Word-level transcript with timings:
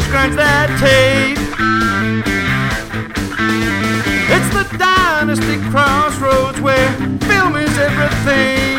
Just 0.00 0.10
that 0.10 0.68
tape. 0.78 1.38
It's 4.28 4.50
the 4.52 4.76
dynasty 4.76 5.56
crossroads 5.70 6.60
where 6.60 6.92
film 7.20 7.56
is 7.56 7.78
everything. 7.78 8.76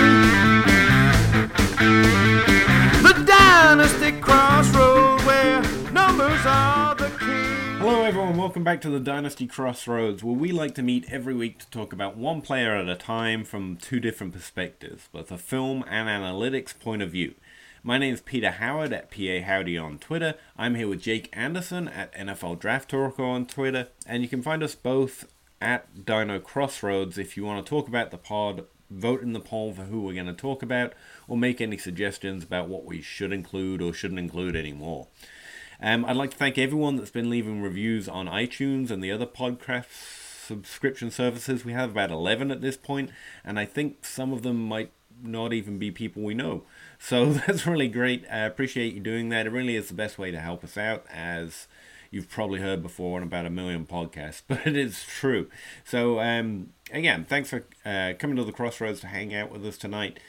The 3.02 3.24
Dynasty 3.26 4.12
Crossroad 4.22 5.22
where 5.22 5.64
numbers 5.92 6.46
are 6.46 6.94
the 6.94 7.10
king. 7.18 7.80
Hello, 7.80 8.04
everyone. 8.04 8.38
Welcome 8.38 8.64
back 8.64 8.82
to 8.82 8.90
the 8.92 9.00
Dynasty 9.00 9.48
Crossroads, 9.48 10.24
where 10.24 10.36
we 10.36 10.52
like 10.52 10.76
to 10.76 10.84
meet 10.84 11.12
every 11.12 11.34
week 11.34 11.58
to 11.60 11.70
talk 11.72 11.94
about 11.94 12.16
one 12.16 12.42
player 12.42 12.76
at 12.76 12.88
a 12.88 12.96
time 12.96 13.44
from 13.44 13.78
two 13.78 14.00
different 14.00 14.34
perspectives, 14.34 15.10
both 15.12 15.32
a 15.32 15.40
film 15.40 15.84
and 15.90 16.08
analytics 16.08 16.78
point 16.78 17.02
of 17.02 17.10
view. 17.10 17.34
My 17.84 18.00
name 18.00 18.16
is 18.16 18.22
Peter 18.22 18.50
Howard 18.50 18.92
at 18.92 19.12
PA 19.12 19.46
Howdy 19.46 19.78
on 19.78 20.00
Twitter. 20.00 20.34
I'm 20.58 20.76
here 20.76 20.88
with 20.88 21.02
Jake 21.02 21.30
Anderson 21.32 21.88
at 21.88 22.14
NFL 22.16 22.60
Draft 22.60 22.90
Talker 22.90 23.24
on 23.24 23.46
Twitter, 23.46 23.90
and 24.08 24.24
you 24.24 24.30
can 24.30 24.42
find 24.42 24.64
us 24.64 24.74
both 24.74 25.32
at 25.62 26.04
Dino 26.04 26.40
Crossroads 26.40 27.18
if 27.20 27.38
you 27.38 27.46
want 27.46 27.64
to 27.64 27.70
talk 27.70 27.88
about 27.88 28.10
the 28.10 28.18
pod, 28.18 28.66
vote 28.90 29.22
in 29.22 29.34
the 29.34 29.40
poll 29.40 29.74
for 29.74 29.84
who 29.84 30.02
we're 30.02 30.16
going 30.16 30.26
to 30.26 30.34
talk 30.34 30.64
about, 30.64 30.94
or 31.28 31.38
make 31.38 31.62
any 31.62 31.78
suggestions 31.78 32.44
about 32.44 32.68
what 32.68 32.84
we 32.84 33.00
should 33.00 33.32
include 33.32 33.82
or 33.82 33.94
shouldn't 33.94 34.20
include 34.20 34.56
anymore. 34.56 35.08
Um, 35.80 36.04
I'd 36.06 36.18
like 36.18 36.32
to 36.32 36.38
thank 36.38 36.58
everyone 36.58 36.96
that's 36.96 37.12
been 37.12 37.30
leaving 37.30 37.62
reviews 37.62 38.10
on 38.10 38.26
iTunes 38.26 38.90
and 38.90 39.04
the 39.04 39.12
other 39.12 39.28
podcast 39.28 39.86
subscription 40.48 41.12
services. 41.12 41.64
We 41.64 41.74
have 41.74 41.92
about 41.92 42.10
11 42.10 42.50
at 42.50 42.62
this 42.62 42.76
point, 42.76 43.12
and 43.46 43.60
I 43.60 43.66
think 43.66 44.04
some 44.04 44.34
of 44.34 44.42
them 44.42 44.64
might 44.64 44.92
not 45.22 45.54
even 45.54 45.78
be 45.78 45.92
people 45.92 46.24
we 46.24 46.34
know. 46.34 46.64
So 47.00 47.34
that's 47.34 47.66
really 47.66 47.88
great. 47.88 48.26
I 48.32 48.40
appreciate 48.40 48.94
you 48.94 49.00
doing 49.00 49.30
that. 49.30 49.48
It 49.48 49.52
really 49.52 49.76
is 49.76 49.88
the 49.88 49.94
best 49.94 50.18
way 50.18 50.32
to 50.32 50.40
help 50.40 50.64
us 50.64 50.78
out, 50.78 51.06
as 51.12 51.68
you've 52.12 52.30
probably 52.30 52.62
heard 52.62 52.82
before 52.82 53.18
on 53.18 53.24
about 53.24 53.46
a 53.46 53.50
million 53.50 53.86
podcasts, 53.86 54.42
but 54.48 54.66
it 54.66 54.78
is 54.78 55.04
true. 55.04 55.50
So, 55.84 56.20
um, 56.20 56.70
again, 56.92 57.26
thanks 57.26 57.50
for 57.50 57.66
uh, 57.86 58.14
coming 58.18 58.36
to 58.38 58.44
the 58.44 58.52
Crossroads 58.52 59.00
to 59.02 59.08
hang 59.08 59.34
out 59.34 59.52
with 59.52 59.66
us 59.66 59.78
tonight. 59.78 60.20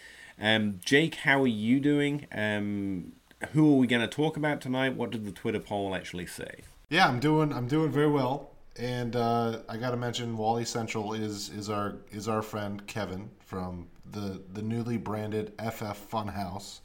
Um, 0.41 0.81
Jake, 0.85 1.17
how 1.17 1.43
are 1.43 1.49
you 1.49 1.81
doing? 1.81 2.27
Um, 2.33 3.13
who 3.53 3.73
are 3.73 3.77
we 3.77 3.87
going 3.87 4.03
to 4.03 4.09
talk 4.09 4.37
about 4.37 4.61
tonight? 4.61 4.95
What 4.95 5.11
did 5.11 5.25
the 5.25 5.33
Twitter 5.33 5.61
poll 5.61 5.95
actually 5.95 6.27
say? 6.27 6.63
Yeah, 6.91 7.07
I'm 7.07 7.21
doing 7.21 7.53
I'm 7.53 7.69
doing 7.69 7.91
very 7.91 8.09
well, 8.09 8.51
and 8.77 9.15
uh, 9.15 9.59
I 9.69 9.77
got 9.77 9.91
to 9.91 9.97
mention 9.97 10.37
Wally 10.37 10.65
Central 10.65 11.13
is 11.13 11.51
is 11.51 11.69
our 11.69 11.97
is 12.11 12.29
our 12.29 12.41
friend 12.41 12.87
Kevin 12.87 13.31
from 13.41 13.89
the 14.13 14.43
the 14.53 14.63
newly 14.63 14.97
branded 14.97 15.53
FF 15.59 16.11
Funhouse, 16.11 16.81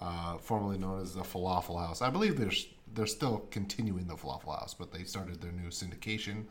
uh, 0.00 0.38
formerly 0.38 0.78
known 0.78 1.00
as 1.02 1.14
the 1.14 1.22
Falafel 1.22 1.78
House. 1.84 2.02
I 2.02 2.10
believe 2.10 2.38
they're 2.38 2.50
they're 2.94 3.06
still 3.06 3.46
continuing 3.50 4.06
the 4.06 4.14
Falafel 4.14 4.58
House, 4.58 4.74
but 4.74 4.92
they 4.92 5.04
started 5.04 5.40
their 5.40 5.52
new 5.52 5.68
syndication 5.68 6.44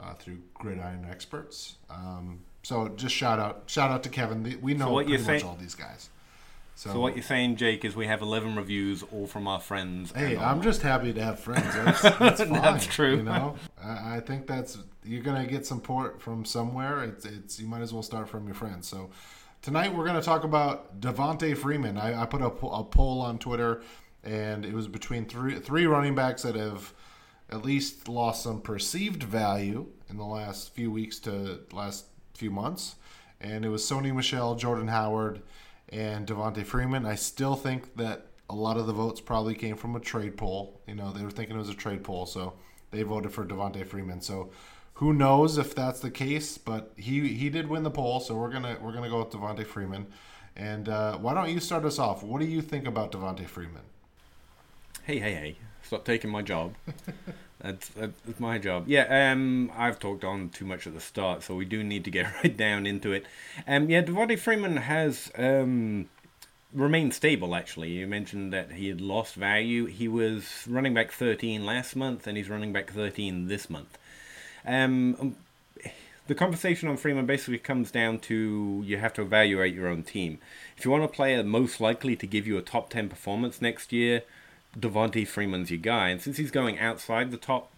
uh, 0.00 0.14
through 0.14 0.38
Gridiron 0.54 1.06
Experts. 1.10 1.76
Um, 1.90 2.40
so 2.62 2.88
just 2.88 3.14
shout 3.14 3.38
out 3.38 3.64
shout 3.66 3.90
out 3.90 4.02
to 4.04 4.08
Kevin. 4.08 4.58
We 4.62 4.74
know 4.74 4.90
what 4.90 5.08
you're 5.08 5.18
pretty 5.18 5.32
much 5.32 5.40
saying- 5.40 5.50
all 5.50 5.56
these 5.60 5.74
guys. 5.74 6.10
So 6.76 6.98
what 6.98 7.14
you're 7.14 7.22
saying, 7.22 7.54
Jake, 7.54 7.84
is 7.84 7.94
we 7.94 8.08
have 8.08 8.20
11 8.20 8.56
reviews, 8.56 9.04
all 9.12 9.28
from 9.28 9.46
our 9.46 9.60
friends. 9.60 10.10
Hey, 10.10 10.36
I'm 10.36 10.60
just 10.60 10.82
happy 10.82 11.12
to 11.12 11.22
have 11.22 11.38
friends. 11.38 11.72
That's, 11.72 12.02
that's 12.02 12.40
fine. 12.40 12.52
That's 12.52 12.86
true. 12.86 13.18
You 13.18 13.22
know, 13.22 13.54
I, 13.84 14.16
I 14.16 14.20
think 14.20 14.46
that's 14.46 14.78
you're 15.04 15.22
gonna 15.22 15.46
get 15.46 15.66
support 15.66 16.20
from 16.20 16.44
somewhere. 16.44 17.04
It's, 17.04 17.24
it's 17.24 17.60
you 17.60 17.66
might 17.66 17.82
as 17.82 17.92
well 17.92 18.02
start 18.02 18.28
from 18.28 18.46
your 18.46 18.54
friends. 18.54 18.88
So 18.88 19.10
tonight 19.62 19.94
we're 19.94 20.06
gonna 20.06 20.22
talk 20.22 20.44
about 20.44 21.00
Devonta 21.00 21.56
Freeman. 21.56 21.98
I, 21.98 22.22
I 22.22 22.26
put 22.26 22.40
a, 22.40 22.46
a 22.46 22.84
poll 22.84 23.20
on 23.20 23.38
Twitter, 23.38 23.82
and 24.22 24.64
it 24.64 24.72
was 24.72 24.88
between 24.88 25.26
three 25.26 25.58
three 25.58 25.86
running 25.86 26.14
backs 26.14 26.42
that 26.42 26.54
have 26.54 26.94
at 27.50 27.64
least 27.64 28.08
lost 28.08 28.42
some 28.42 28.60
perceived 28.60 29.22
value 29.22 29.86
in 30.08 30.16
the 30.16 30.24
last 30.24 30.74
few 30.74 30.90
weeks 30.90 31.18
to 31.20 31.60
last 31.72 32.06
few 32.34 32.50
months, 32.50 32.96
and 33.40 33.64
it 33.64 33.68
was 33.68 33.82
Sony 33.82 34.14
Michel, 34.14 34.54
Jordan 34.54 34.88
Howard, 34.88 35.42
and 35.90 36.26
Devonta 36.26 36.64
Freeman. 36.64 37.04
I 37.04 37.14
still 37.14 37.54
think 37.54 37.96
that 37.96 38.26
a 38.50 38.54
lot 38.54 38.76
of 38.76 38.86
the 38.86 38.92
votes 38.92 39.20
probably 39.20 39.54
came 39.54 39.76
from 39.76 39.96
a 39.96 40.00
trade 40.00 40.36
poll. 40.36 40.80
You 40.86 40.94
know, 40.94 41.12
they 41.12 41.22
were 41.22 41.30
thinking 41.30 41.56
it 41.56 41.58
was 41.58 41.68
a 41.68 41.74
trade 41.74 42.02
poll, 42.02 42.26
so 42.26 42.54
they 42.94 43.02
voted 43.02 43.32
for 43.32 43.44
Devonta 43.44 43.86
Freeman. 43.86 44.20
So 44.20 44.50
who 44.94 45.12
knows 45.12 45.58
if 45.58 45.74
that's 45.74 46.00
the 46.00 46.10
case? 46.10 46.56
But 46.58 46.92
he 46.96 47.28
he 47.34 47.50
did 47.50 47.68
win 47.68 47.82
the 47.82 47.90
poll, 47.90 48.20
so 48.20 48.34
we're 48.34 48.50
gonna 48.50 48.76
we're 48.80 48.92
gonna 48.92 49.08
go 49.08 49.18
with 49.18 49.30
Devonta 49.30 49.66
Freeman. 49.66 50.06
And 50.56 50.88
uh, 50.88 51.18
why 51.18 51.34
don't 51.34 51.50
you 51.50 51.58
start 51.60 51.84
us 51.84 51.98
off? 51.98 52.22
What 52.22 52.40
do 52.40 52.46
you 52.46 52.62
think 52.62 52.86
about 52.86 53.10
Devonta 53.10 53.46
Freeman? 53.46 53.82
Hey, 55.02 55.18
hey, 55.18 55.34
hey! 55.34 55.56
Stop 55.82 56.04
taking 56.04 56.30
my 56.30 56.42
job. 56.42 56.74
that's, 57.60 57.88
that's 57.88 58.40
my 58.40 58.58
job. 58.58 58.84
Yeah. 58.86 59.32
Um, 59.32 59.70
I've 59.76 59.98
talked 59.98 60.24
on 60.24 60.48
too 60.50 60.64
much 60.64 60.86
at 60.86 60.94
the 60.94 61.00
start, 61.00 61.42
so 61.42 61.54
we 61.54 61.64
do 61.64 61.82
need 61.82 62.04
to 62.04 62.10
get 62.10 62.32
right 62.42 62.56
down 62.56 62.86
into 62.86 63.12
it. 63.12 63.26
Um, 63.66 63.90
yeah, 63.90 64.02
Devonta 64.02 64.38
Freeman 64.38 64.76
has 64.76 65.30
um 65.36 66.08
remained 66.74 67.14
stable. 67.14 67.54
Actually, 67.54 67.92
you 67.92 68.06
mentioned 68.06 68.52
that 68.52 68.72
he 68.72 68.88
had 68.88 69.00
lost 69.00 69.34
value. 69.34 69.86
He 69.86 70.08
was 70.08 70.66
running 70.68 70.92
back 70.92 71.12
13 71.12 71.64
last 71.64 71.96
month, 71.96 72.26
and 72.26 72.36
he's 72.36 72.50
running 72.50 72.72
back 72.72 72.90
13 72.90 73.46
this 73.46 73.70
month. 73.70 73.96
Um, 74.66 75.36
the 76.26 76.34
conversation 76.34 76.88
on 76.88 76.96
Freeman 76.96 77.26
basically 77.26 77.58
comes 77.58 77.90
down 77.90 78.18
to 78.20 78.82
you 78.84 78.96
have 78.96 79.12
to 79.14 79.22
evaluate 79.22 79.74
your 79.74 79.88
own 79.88 80.02
team. 80.02 80.38
If 80.76 80.84
you 80.84 80.90
want 80.90 81.04
a 81.04 81.08
player 81.08 81.42
most 81.44 81.80
likely 81.80 82.16
to 82.16 82.26
give 82.26 82.46
you 82.46 82.58
a 82.58 82.62
top 82.62 82.90
10 82.90 83.08
performance 83.08 83.60
next 83.60 83.92
year, 83.92 84.22
Devonta 84.78 85.26
Freeman's 85.26 85.70
your 85.70 85.78
guy. 85.78 86.08
And 86.08 86.20
since 86.20 86.38
he's 86.38 86.50
going 86.50 86.78
outside 86.78 87.30
the 87.30 87.36
top 87.36 87.70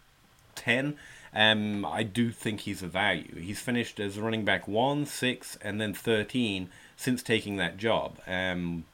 10, 0.54 0.96
um, 1.34 1.84
I 1.84 2.02
do 2.02 2.30
think 2.30 2.60
he's 2.60 2.82
a 2.82 2.86
value. 2.86 3.36
He's 3.40 3.60
finished 3.60 4.00
as 4.00 4.18
running 4.18 4.44
back 4.44 4.66
1, 4.66 5.06
6, 5.06 5.58
and 5.60 5.80
then 5.80 5.92
13 5.92 6.70
since 6.96 7.22
taking 7.22 7.56
that 7.56 7.76
job. 7.76 8.18
Um, 8.26 8.84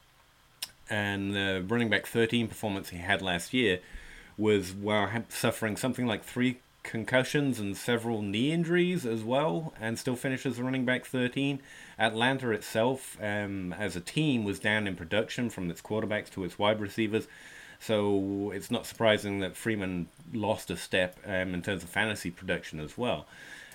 and 0.89 1.33
the 1.33 1.63
running 1.67 1.89
back 1.89 2.05
13 2.05 2.47
performance 2.47 2.89
he 2.89 2.97
had 2.97 3.21
last 3.21 3.53
year 3.53 3.79
was 4.37 4.73
while 4.73 5.09
suffering 5.29 5.77
something 5.77 6.05
like 6.05 6.23
three 6.23 6.59
concussions 6.83 7.59
and 7.59 7.75
several 7.77 8.21
knee 8.21 8.51
injuries 8.51 9.05
as 9.05 9.23
well, 9.23 9.73
and 9.79 9.97
still 9.97 10.15
finishes 10.15 10.59
running 10.59 10.85
back 10.85 11.05
13. 11.05 11.59
Atlanta 11.97 12.51
itself, 12.51 13.17
um, 13.21 13.73
as 13.73 13.95
a 13.95 14.01
team, 14.01 14.43
was 14.43 14.59
down 14.59 14.85
in 14.85 14.95
production 14.95 15.49
from 15.49 15.69
its 15.71 15.81
quarterbacks 15.81 16.29
to 16.29 16.43
its 16.43 16.59
wide 16.59 16.79
receivers. 16.79 17.27
So 17.79 18.51
it's 18.53 18.71
not 18.71 18.85
surprising 18.85 19.39
that 19.39 19.55
Freeman 19.55 20.07
lost 20.33 20.69
a 20.69 20.77
step 20.77 21.17
um, 21.25 21.53
in 21.53 21.61
terms 21.61 21.83
of 21.83 21.89
fantasy 21.89 22.31
production 22.31 22.79
as 22.79 22.97
well. 22.97 23.25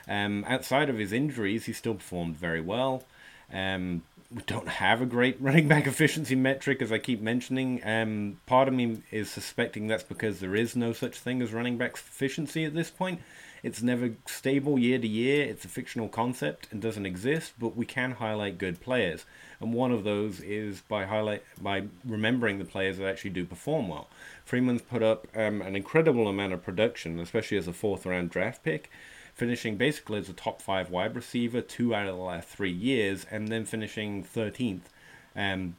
Um, 0.07 0.45
outside 0.47 0.89
of 0.89 0.99
his 0.99 1.13
injuries, 1.13 1.67
he 1.67 1.73
still 1.73 1.95
performed 1.95 2.37
very 2.37 2.61
well. 2.61 3.05
Um, 3.53 4.03
we 4.31 4.43
don't 4.47 4.69
have 4.69 5.01
a 5.01 5.07
great 5.07 5.37
running 5.41 5.69
back 5.69 5.87
efficiency 5.87 6.35
metric, 6.35 6.83
as 6.83 6.93
I 6.93 6.99
keep 6.99 7.21
mentioning. 7.21 7.81
Um, 7.85 8.41
part 8.47 8.69
of 8.69 8.75
me 8.75 9.03
is 9.11 9.31
suspecting 9.31 9.87
that's 9.87 10.03
because 10.03 10.41
there 10.41 10.55
is 10.55 10.77
no 10.77 10.93
such 10.93 11.19
thing 11.19 11.43
as 11.43 11.53
running 11.53 11.79
back 11.79 11.95
efficiency 11.95 12.65
at 12.65 12.75
this 12.75 12.91
point. 12.91 13.21
It's 13.63 13.83
never 13.83 14.13
stable 14.27 14.79
year 14.79 14.99
to 15.01 15.07
year. 15.07 15.45
It's 15.45 15.65
a 15.65 15.69
fictional 15.69 16.09
concept 16.09 16.69
and 16.71 16.81
doesn't 16.81 17.07
exist, 17.07 17.55
but 17.59 17.77
we 17.77 17.87
can 17.87 18.13
highlight 18.13 18.57
good 18.57 18.81
players. 18.81 19.25
And 19.61 19.75
one 19.75 19.91
of 19.91 20.05
those 20.05 20.41
is 20.41 20.83
by 20.83 21.07
highlight 21.07 21.43
by 21.61 21.85
remembering 22.05 22.59
the 22.59 22.65
players 22.65 22.99
that 22.99 23.09
actually 23.09 23.31
do 23.31 23.45
perform 23.45 23.89
well. 23.89 24.09
Freeman's 24.45 24.83
put 24.83 25.03
up 25.03 25.27
um, 25.35 25.61
an 25.61 25.75
incredible 25.75 26.29
amount 26.29 26.53
of 26.53 26.63
production, 26.63 27.19
especially 27.19 27.59
as 27.59 27.67
a 27.67 27.73
fourth 27.73 28.07
round 28.07 28.31
draft 28.31 28.63
pick 28.63 28.91
finishing 29.38 29.76
basically 29.76 30.19
as 30.19 30.29
a 30.29 30.32
top 30.32 30.61
five 30.61 30.90
wide 30.90 31.14
receiver 31.14 31.61
two 31.61 31.94
out 31.94 32.08
of 32.08 32.17
the 32.17 32.23
last 32.23 32.49
three 32.49 32.73
years, 32.73 33.25
and 33.31 33.49
then 33.49 33.64
finishing 33.64 34.25
13th 34.25 34.81
um, 35.37 35.76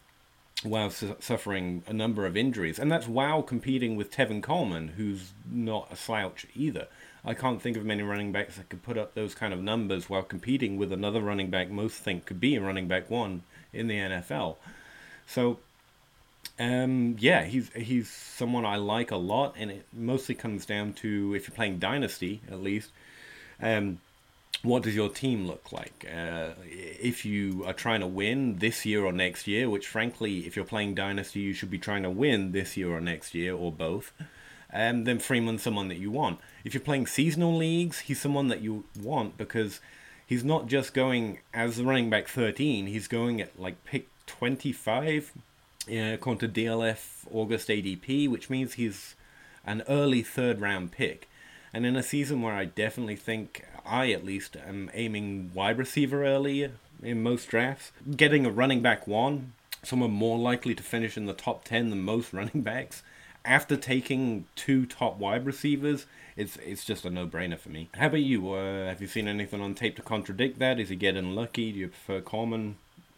while 0.64 0.90
su- 0.90 1.18
suffering 1.20 1.84
a 1.86 1.94
number 1.94 2.26
of 2.26 2.38
injuries. 2.38 2.80
And 2.80 2.90
that's 2.90 3.08
while 3.08 3.44
competing 3.44 3.98
with 3.98 4.12
Tevin 4.12 4.42
Coleman, 4.42 4.90
who's 4.90 5.34
not 5.52 5.90
a 5.92 5.98
slouch 5.98 6.48
either. 6.56 6.88
I 7.26 7.34
can't 7.34 7.62
think 7.62 7.76
of 7.76 7.84
many 7.84 8.02
running 8.02 8.32
backs 8.32 8.56
that 8.56 8.70
could 8.70 8.82
put 8.82 8.98
up 8.98 9.14
those 9.14 9.36
kind 9.36 9.54
of 9.54 9.62
numbers 9.62 10.10
while 10.10 10.24
competing 10.24 10.78
with 10.78 10.94
another 10.94 11.20
running 11.20 11.50
back 11.50 11.70
most 11.70 11.98
think 11.98 12.26
could 12.26 12.40
be 12.40 12.56
a 12.56 12.62
running 12.62 12.88
back 12.88 13.10
one 13.10 13.44
in 13.74 13.88
the 13.88 13.96
NFL. 13.96 14.56
So, 15.28 15.60
um, 16.58 17.18
yeah, 17.20 17.44
he's 17.44 17.70
he's 17.74 18.10
someone 18.10 18.66
I 18.66 18.78
like 18.78 19.12
a 19.12 19.18
lot, 19.18 19.56
and 19.58 19.70
it 19.70 19.86
mostly 19.92 20.34
comes 20.34 20.66
down 20.66 20.94
to 20.94 21.36
if 21.36 21.48
you're 21.48 21.56
playing 21.56 21.80
Dynasty, 21.80 22.42
at 22.50 22.64
least, 22.64 22.92
um, 23.62 24.00
what 24.62 24.84
does 24.84 24.96
your 24.96 25.10
team 25.10 25.48
look 25.48 25.72
like? 25.72 26.06
Uh, 26.12 26.50
if 26.66 27.26
you 27.26 27.64
are 27.66 27.74
trying 27.74 28.02
to 28.02 28.08
win 28.08 28.58
this 28.58 28.86
year 28.86 29.06
or 29.06 29.12
next 29.12 29.48
year, 29.48 29.70
which 29.70 29.88
frankly, 29.88 30.40
if 30.40 30.56
you're 30.56 30.66
playing 30.66 30.96
Dynasty, 30.96 31.40
you 31.40 31.54
should 31.54 31.72
be 31.72 31.78
trying 31.78 32.04
to 32.04 32.10
win 32.10 32.52
this 32.52 32.76
year 32.76 32.92
or 32.92 33.00
next 33.00 33.34
year 33.34 33.54
or 33.54 33.72
both, 33.72 34.12
um, 34.74 35.06
then 35.06 35.20
Freeman's 35.20 35.64
someone 35.64 35.88
that 35.88 35.98
you 35.98 36.12
want. 36.12 36.40
If 36.64 36.74
you're 36.74 36.82
playing 36.82 37.08
seasonal 37.08 37.56
leagues, 37.56 38.00
he's 38.00 38.20
someone 38.20 38.50
that 38.50 38.62
you 38.62 38.84
want 39.02 39.38
because 39.38 39.80
he's 40.28 40.44
not 40.44 40.68
just 40.68 40.94
going 40.94 41.40
as 41.54 41.78
the 41.78 41.86
running 41.86 42.10
back 42.10 42.28
13, 42.28 42.88
he's 42.88 43.08
going 43.08 43.42
at 43.42 43.60
like 43.60 43.84
pick 43.86 44.08
25, 44.28 45.32
uh, 45.88 46.18
to 46.18 46.48
DLF 46.48 47.26
August 47.32 47.70
ADP, 47.70 48.30
which 48.30 48.50
means 48.50 48.74
he's 48.74 49.16
an 49.66 49.84
early 49.88 50.22
third 50.22 50.62
round 50.62 50.92
pick. 50.92 51.28
And 51.74 51.86
in 51.86 51.96
a 51.96 52.04
season 52.04 52.42
where 52.42 52.54
I 52.54 52.66
definitely 52.66 53.16
think 53.16 53.66
I, 53.86 54.12
at 54.12 54.26
least, 54.26 54.56
am 54.58 54.90
aiming 54.94 55.52
wide 55.54 55.78
receiver 55.78 56.24
early 56.24 56.72
in 57.02 57.24
most 57.24 57.50
drafts, 57.50 57.92
getting 58.16 58.46
a 58.46 58.52
running 58.52 58.82
back 58.82 59.08
one, 59.08 59.54
someone 59.84 60.12
more 60.12 60.38
likely 60.38 60.76
to 60.76 60.84
finish 60.84 61.16
in 61.16 61.26
the 61.26 61.34
top 61.34 61.64
10 61.64 61.90
than 61.90 62.02
most 62.02 62.34
running 62.34 62.62
backs, 62.62 63.04
after 63.46 63.78
taking 63.78 64.46
two 64.56 64.86
top 64.86 65.18
wide 65.18 65.46
receivers, 65.46 66.06
it's 66.36 66.58
it's 66.58 66.86
just 66.86 67.06
a 67.06 67.10
no 67.10 67.26
brainer 67.26 67.58
for 67.58 67.70
me. 67.70 67.90
How 67.96 68.08
about 68.08 68.22
you? 68.22 68.54
Uh, 68.54 68.88
have 68.88 69.02
you 69.02 69.08
seen 69.08 69.28
anything 69.28 69.62
on 69.62 69.76
tape 69.76 69.96
to 69.96 70.02
contradict 70.02 70.60
that? 70.60 70.80
Is 70.80 70.90
he 70.90 70.96
getting 70.96 71.36
lucky? 71.36 71.72
Do 71.72 71.80
you 71.80 71.88
prefer 71.88 72.22
Coleman? 72.22 72.78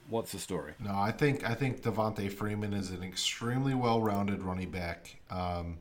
What's 0.09 0.33
the 0.33 0.39
story? 0.39 0.73
No, 0.79 0.93
I 0.93 1.11
think 1.11 1.47
I 1.47 1.53
think 1.53 1.81
Devonta 1.81 2.31
Freeman 2.31 2.73
is 2.73 2.91
an 2.91 3.03
extremely 3.03 3.73
well-rounded 3.73 4.41
running 4.41 4.69
back. 4.69 5.17
Um, 5.29 5.77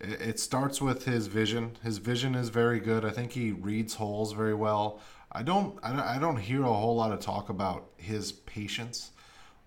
it, 0.00 0.40
starts 0.40 0.80
with 0.80 1.04
his 1.04 1.26
vision. 1.26 1.76
His 1.82 1.98
vision 1.98 2.34
is 2.34 2.48
very 2.48 2.80
good. 2.80 3.04
I 3.04 3.10
think 3.10 3.32
he 3.32 3.52
reads 3.52 3.94
holes 3.94 4.32
very 4.32 4.54
well. 4.54 5.00
I 5.32 5.42
don't 5.42 5.78
I 5.82 5.90
don't, 5.90 6.00
I 6.00 6.18
don't 6.18 6.36
hear 6.36 6.62
a 6.62 6.72
whole 6.72 6.96
lot 6.96 7.12
of 7.12 7.20
talk 7.20 7.48
about 7.48 7.90
his 7.96 8.32
patience 8.32 9.12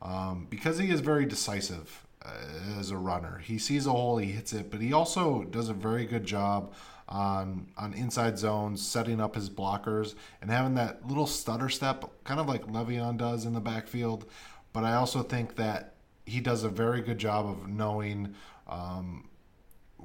um, 0.02 0.48
because 0.50 0.78
he 0.78 0.90
is 0.90 1.00
very 1.00 1.26
decisive 1.26 2.06
uh, 2.24 2.32
as 2.78 2.92
a 2.92 2.98
runner. 2.98 3.42
He 3.44 3.58
sees 3.58 3.86
a 3.86 3.92
hole, 3.92 4.18
he 4.18 4.32
hits 4.32 4.54
it, 4.54 4.70
but 4.70 4.82
he 4.82 4.92
also 4.92 5.44
does 5.44 5.70
a 5.70 5.74
very 5.74 6.06
good 6.06 6.26
job 6.26 6.74
on 7.08 7.68
on 7.78 7.94
inside 7.94 8.38
zones, 8.38 8.86
setting 8.86 9.22
up 9.22 9.36
his 9.36 9.50
blockers, 9.50 10.16
and 10.42 10.50
having 10.50 10.76
that 10.76 11.08
little 11.08 11.28
stutter 11.28 11.70
step, 11.70 12.10
kind 12.24 12.40
of 12.40 12.48
like 12.48 12.66
Le'Veon 12.68 13.18
does 13.18 13.46
in 13.46 13.54
the 13.54 13.62
backfield. 13.62 14.26
But 14.74 14.84
I 14.84 14.96
also 14.96 15.22
think 15.22 15.56
that 15.56 15.94
he 16.26 16.40
does 16.40 16.64
a 16.64 16.70
very 16.70 17.02
good 17.02 17.20
job 17.20 17.46
of 17.46 17.68
knowing 17.68 18.34
um, 18.68 19.30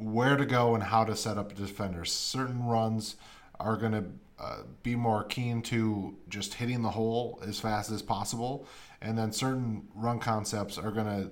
where 0.01 0.37
to 0.37 0.47
go 0.47 0.75
and 0.75 0.83
how 0.83 1.05
to 1.05 1.17
set 1.17 1.39
up 1.39 1.55
defenders. 1.55 2.13
Certain 2.13 2.65
runs 2.65 3.17
are 3.61 3.77
going 3.77 3.93
to 3.93 4.05
uh, 4.39 4.63
be 4.83 4.95
more 4.95 5.25
keen 5.25 5.63
to 5.63 6.17
just 6.29 6.55
hitting 6.55 6.83
the 6.83 6.91
hole 6.91 7.41
as 7.47 7.59
fast 7.59 7.91
as 7.91 8.03
possible, 8.03 8.67
and 9.01 9.19
then 9.19 9.33
certain 9.33 9.89
run 9.95 10.19
concepts 10.19 10.79
are 10.79 10.93
going 10.93 11.07
to 11.07 11.31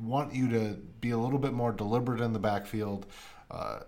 want 0.00 0.34
you 0.34 0.48
to 0.48 0.74
be 1.00 1.10
a 1.10 1.18
little 1.18 1.38
bit 1.38 1.52
more 1.52 1.72
deliberate 1.72 2.20
in 2.20 2.32
the 2.32 2.38
backfield. 2.38 3.06
Uh, 3.50 3.80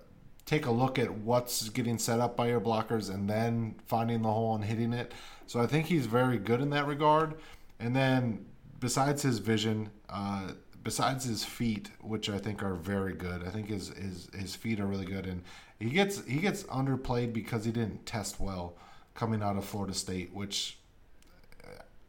take 0.44 0.66
a 0.66 0.70
look 0.70 0.98
at 0.98 1.10
what's 1.10 1.68
getting 1.70 1.98
set 1.98 2.20
up 2.20 2.36
by 2.36 2.48
your 2.48 2.60
blockers 2.60 3.12
and 3.12 3.28
then 3.28 3.74
finding 3.86 4.22
the 4.22 4.30
hole 4.30 4.54
and 4.54 4.64
hitting 4.64 4.92
it. 4.92 5.12
So 5.46 5.60
I 5.60 5.66
think 5.66 5.86
he's 5.86 6.06
very 6.06 6.38
good 6.38 6.60
in 6.60 6.70
that 6.70 6.86
regard. 6.86 7.34
And 7.80 7.94
then 7.94 8.46
besides 8.78 9.22
his 9.22 9.38
vision, 9.38 9.90
uh, 10.08 10.52
besides 10.86 11.24
his 11.24 11.44
feet, 11.44 11.90
which 12.00 12.30
I 12.30 12.38
think 12.38 12.62
are 12.62 12.76
very 12.76 13.12
good, 13.12 13.42
I 13.44 13.50
think 13.50 13.68
his 13.70 13.88
his 13.88 14.30
his 14.32 14.54
feet 14.54 14.78
are 14.78 14.86
really 14.86 15.04
good, 15.04 15.26
and 15.26 15.42
he 15.80 15.90
gets 15.90 16.24
he 16.26 16.38
gets 16.38 16.62
underplayed 16.62 17.32
because 17.32 17.64
he 17.64 17.72
didn't 17.72 18.06
test 18.06 18.38
well 18.38 18.76
coming 19.12 19.42
out 19.42 19.56
of 19.56 19.64
Florida 19.64 19.94
State, 19.94 20.32
which 20.32 20.78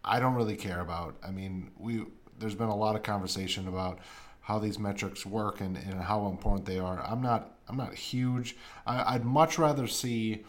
I 0.06 0.19
don't 0.19 0.35
really 0.35 0.56
care 0.56 0.79
about. 0.79 1.15
I 1.27 1.31
mean, 1.31 1.71
we 1.75 2.06
there's 2.38 2.53
been 2.53 2.69
a 2.69 2.75
lot 2.75 2.95
of 2.95 3.01
conversation 3.01 3.68
about 3.68 3.97
how 4.41 4.59
these 4.59 4.77
metrics 4.77 5.25
work 5.25 5.59
and, 5.59 5.75
and 5.75 6.00
how 6.00 6.27
important 6.27 6.68
they 6.68 6.77
are. 6.77 7.03
I'm 7.03 7.21
not 7.23 7.56
I'm 7.68 7.77
not 7.77 7.95
huge. 7.95 8.56
I, 8.85 9.13
would 9.13 9.25
much 9.25 9.57
rather 9.57 9.88
see 9.88 10.45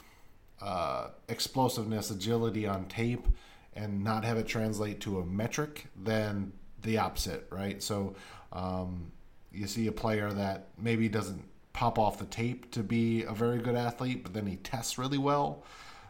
uh, 0.60 1.08
explosiveness, 1.28 2.10
agility 2.10 2.66
on 2.66 2.84
tape, 2.88 3.26
and 3.74 4.04
not 4.04 4.22
have 4.24 4.36
it 4.36 4.46
translate 4.46 5.00
to 5.00 5.18
a 5.18 5.24
metric 5.24 5.86
than 5.96 6.52
the 6.82 6.98
opposite, 6.98 7.46
right? 7.50 7.82
So 7.82 8.14
um, 8.52 9.12
you 9.52 9.66
see 9.66 9.86
a 9.86 9.92
player 9.92 10.30
that 10.32 10.68
maybe 10.78 11.08
doesn't 11.08 11.44
pop 11.72 11.98
off 11.98 12.18
the 12.18 12.26
tape 12.26 12.70
to 12.72 12.82
be 12.82 13.22
a 13.22 13.32
very 13.32 13.58
good 13.58 13.76
athlete, 13.76 14.22
but 14.22 14.34
then 14.34 14.46
he 14.46 14.56
tests 14.56 14.98
really 14.98 15.18
well. 15.18 15.64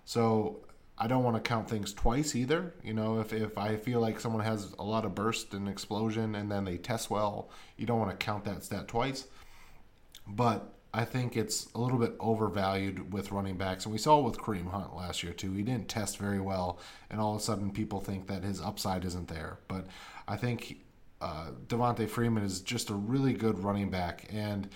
So 0.05 0.61
I 0.97 1.07
don't 1.07 1.23
want 1.23 1.37
to 1.37 1.47
count 1.47 1.69
things 1.69 1.93
twice 1.93 2.35
either. 2.35 2.75
You 2.83 2.95
know, 2.95 3.21
if, 3.21 3.33
if 3.33 3.57
I 3.57 3.77
feel 3.77 4.01
like 4.01 4.19
someone 4.19 4.43
has 4.45 4.75
a 4.79 4.85
lot 4.85 5.05
of 5.05 5.15
burst 5.15 5.55
and 5.55 5.69
explosion 5.69 6.35
and 6.35 6.51
then 6.51 6.65
they 6.65 6.77
test 6.77 7.11
well, 7.11 7.51
you 7.77 7.87
don't 7.87 7.99
want 7.99 8.11
to 8.11 8.17
count 8.17 8.45
that 8.45 8.65
stat 8.65 8.89
twice. 8.89 9.27
But 10.27 10.75
I 10.93 11.05
think 11.05 11.37
it's 11.37 11.69
a 11.75 11.81
little 11.81 11.99
bit 11.99 12.15
overvalued 12.19 13.13
with 13.13 13.31
running 13.31 13.57
backs. 13.57 13.85
And 13.85 13.93
we 13.93 13.99
saw 13.99 14.21
it 14.21 14.25
with 14.25 14.39
Kareem 14.39 14.71
Hunt 14.71 14.97
last 14.97 15.23
year, 15.23 15.33
too. 15.33 15.53
He 15.53 15.63
didn't 15.63 15.89
test 15.89 16.17
very 16.19 16.41
well, 16.41 16.79
and 17.11 17.21
all 17.21 17.35
of 17.35 17.41
a 17.41 17.45
sudden 17.45 17.71
people 17.71 18.01
think 18.01 18.27
that 18.29 18.43
his 18.43 18.61
upside 18.61 19.05
isn't 19.05 19.29
there. 19.29 19.59
But 19.69 19.87
I 20.27 20.37
think 20.37 20.79
uh, 21.21 21.51
Devonta 21.67 22.09
Freeman 22.09 22.43
is 22.43 22.61
just 22.61 22.91
a 22.91 22.95
really 22.95 23.35
good 23.35 23.59
running 23.59 23.91
back, 23.91 24.29
and 24.33 24.69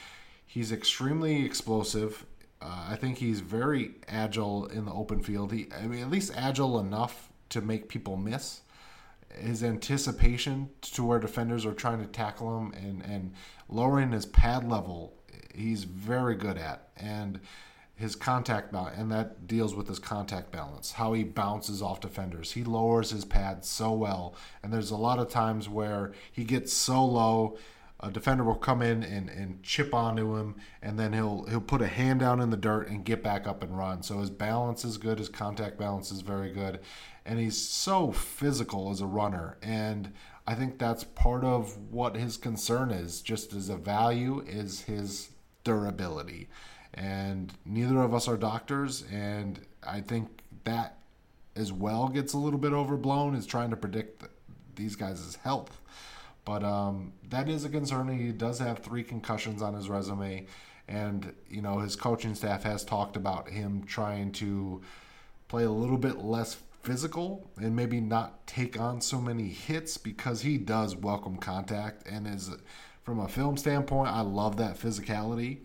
he's 0.45 0.71
extremely 0.71 1.45
explosive 1.45 2.27
uh, 2.63 2.87
I 2.91 2.97
think 2.97 3.19
he's 3.19 3.41
very 3.41 3.97
agile 4.07 4.67
in 4.67 4.85
the 4.85 4.93
open 4.93 5.21
field. 5.21 5.53
He, 5.53 5.67
I 5.77 5.87
mean, 5.87 6.01
at 6.01 6.11
least 6.11 6.33
agile 6.37 6.79
enough 6.79 7.31
to 7.51 7.61
make 7.61 7.89
people 7.89 8.17
miss. 8.17 8.61
His 9.35 9.65
anticipation 9.65 10.71
to 10.83 11.05
where 11.05 11.19
defenders 11.19 11.67
are 11.67 11.73
trying 11.73 12.01
to 12.01 12.07
tackle 12.07 12.59
him 12.59 12.73
and, 12.75 13.03
and 13.03 13.33
lowering 13.69 14.13
his 14.13 14.27
pad 14.27 14.69
level, 14.69 15.15
he's 15.55 15.85
very 15.85 16.35
good 16.35 16.59
at. 16.59 16.89
And 16.97 17.41
his 17.95 18.17
contact 18.17 18.73
balance, 18.73 18.97
and 18.99 19.13
that 19.13 19.47
deals 19.47 19.75
with 19.75 19.87
his 19.87 19.99
contact 19.99 20.51
balance, 20.51 20.93
how 20.93 21.13
he 21.13 21.23
bounces 21.23 21.83
off 21.83 22.01
defenders. 22.01 22.53
He 22.53 22.65
lowers 22.65 23.11
his 23.11 23.25
pad 23.25 23.65
so 23.65 23.93
well. 23.93 24.35
And 24.63 24.73
there's 24.73 24.91
a 24.91 24.97
lot 24.97 25.19
of 25.19 25.29
times 25.29 25.69
where 25.69 26.13
he 26.33 26.45
gets 26.45 26.73
so 26.73 27.05
low 27.05 27.59
a 28.03 28.11
defender 28.11 28.43
will 28.43 28.57
come 28.57 28.83
in 28.83 29.05
and, 29.05 29.31
and 29.31 29.63
chip 29.63 29.95
onto 29.95 30.37
him, 30.37 30.57
and 30.83 30.99
then 30.99 31.13
he'll 31.13 31.45
he'll 31.45 31.61
put 31.61 31.81
a 31.81 31.87
hand 31.87 32.19
down 32.19 32.41
in 32.41 32.51
the 32.51 32.57
dirt 32.57 32.89
and 32.89 33.05
get 33.05 33.23
back 33.23 33.47
up 33.47 33.63
and 33.63 33.79
run. 33.79 34.03
So 34.03 34.19
his 34.19 34.31
balance 34.31 34.85
is 34.85 34.99
good, 34.99 35.19
his 35.19 35.29
contact 35.29 35.79
balance 35.79 36.11
is 36.11 36.21
very 36.21 36.51
good, 36.51 36.81
and 37.25 37.39
he's 37.39 37.57
so 37.57 38.11
physical 38.11 38.91
as 38.91 39.01
a 39.01 39.07
runner. 39.07 39.57
And 39.63 40.13
I 40.49 40.57
think 40.57 40.79
that's 40.79 41.05
part 41.05 41.45
of 41.45 41.79
what 41.93 42.17
his 42.17 42.37
concern 42.37 42.91
is, 42.91 43.23
just 43.23 43.53
as 43.53 43.69
a 43.69 43.77
value, 43.77 44.43
is 44.49 44.81
his 44.81 45.31
durability. 45.65 46.49
And 46.95 47.53
neither 47.65 48.03
of 48.03 48.15
us 48.15 48.29
are 48.29 48.37
doctors, 48.37 49.05
and 49.11 49.61
I 49.87 50.01
think 50.01 50.43
that 50.65 50.99
as 51.57 51.73
well 51.73 52.09
gets 52.09 52.33
a 52.33 52.39
little 52.39 52.59
bit 52.59 52.73
overblown 52.73 53.35
is 53.35 53.47
trying 53.47 53.71
to 53.71 53.77
predict 53.77 54.25
these 54.77 54.97
guys' 54.97 55.39
health. 55.43 55.81
But 56.45 56.65
um, 56.65 57.13
that 57.31 57.49
is 57.49 57.65
a 57.65 57.69
concern. 57.69 58.09
He 58.09 58.33
does 58.33 58.59
have 58.59 58.81
three 58.81 59.05
concussions 59.05 59.63
on 59.63 59.75
his 59.75 59.89
resume, 59.89 60.47
and 60.89 61.33
you 61.49 61.63
know 61.63 61.79
his 61.79 61.97
coaching 61.97 62.35
staff 62.35 62.65
has 62.65 62.85
talked 62.85 63.17
about 63.17 63.49
him 63.49 63.85
trying 63.85 64.33
to 64.33 64.83
play 65.49 65.65
a 65.65 65.71
little 65.71 65.99
bit 65.99 66.19
less 66.19 66.57
physical 66.83 67.49
and 67.59 67.77
maybe 67.77 68.01
not 68.01 68.45
take 68.47 68.79
on 68.79 69.01
so 69.01 69.21
many 69.21 69.49
hits 69.49 69.97
because 69.97 70.43
he 70.43 70.59
does 70.59 70.97
welcome 70.97 71.37
contact 71.37 72.07
and 72.09 72.27
is 72.27 72.51
from 73.03 73.21
a 73.21 73.29
film 73.29 73.57
standpoint 73.57 74.09
I 74.09 74.21
love 74.21 74.57
that 74.57 74.79
physicality. 74.79 75.59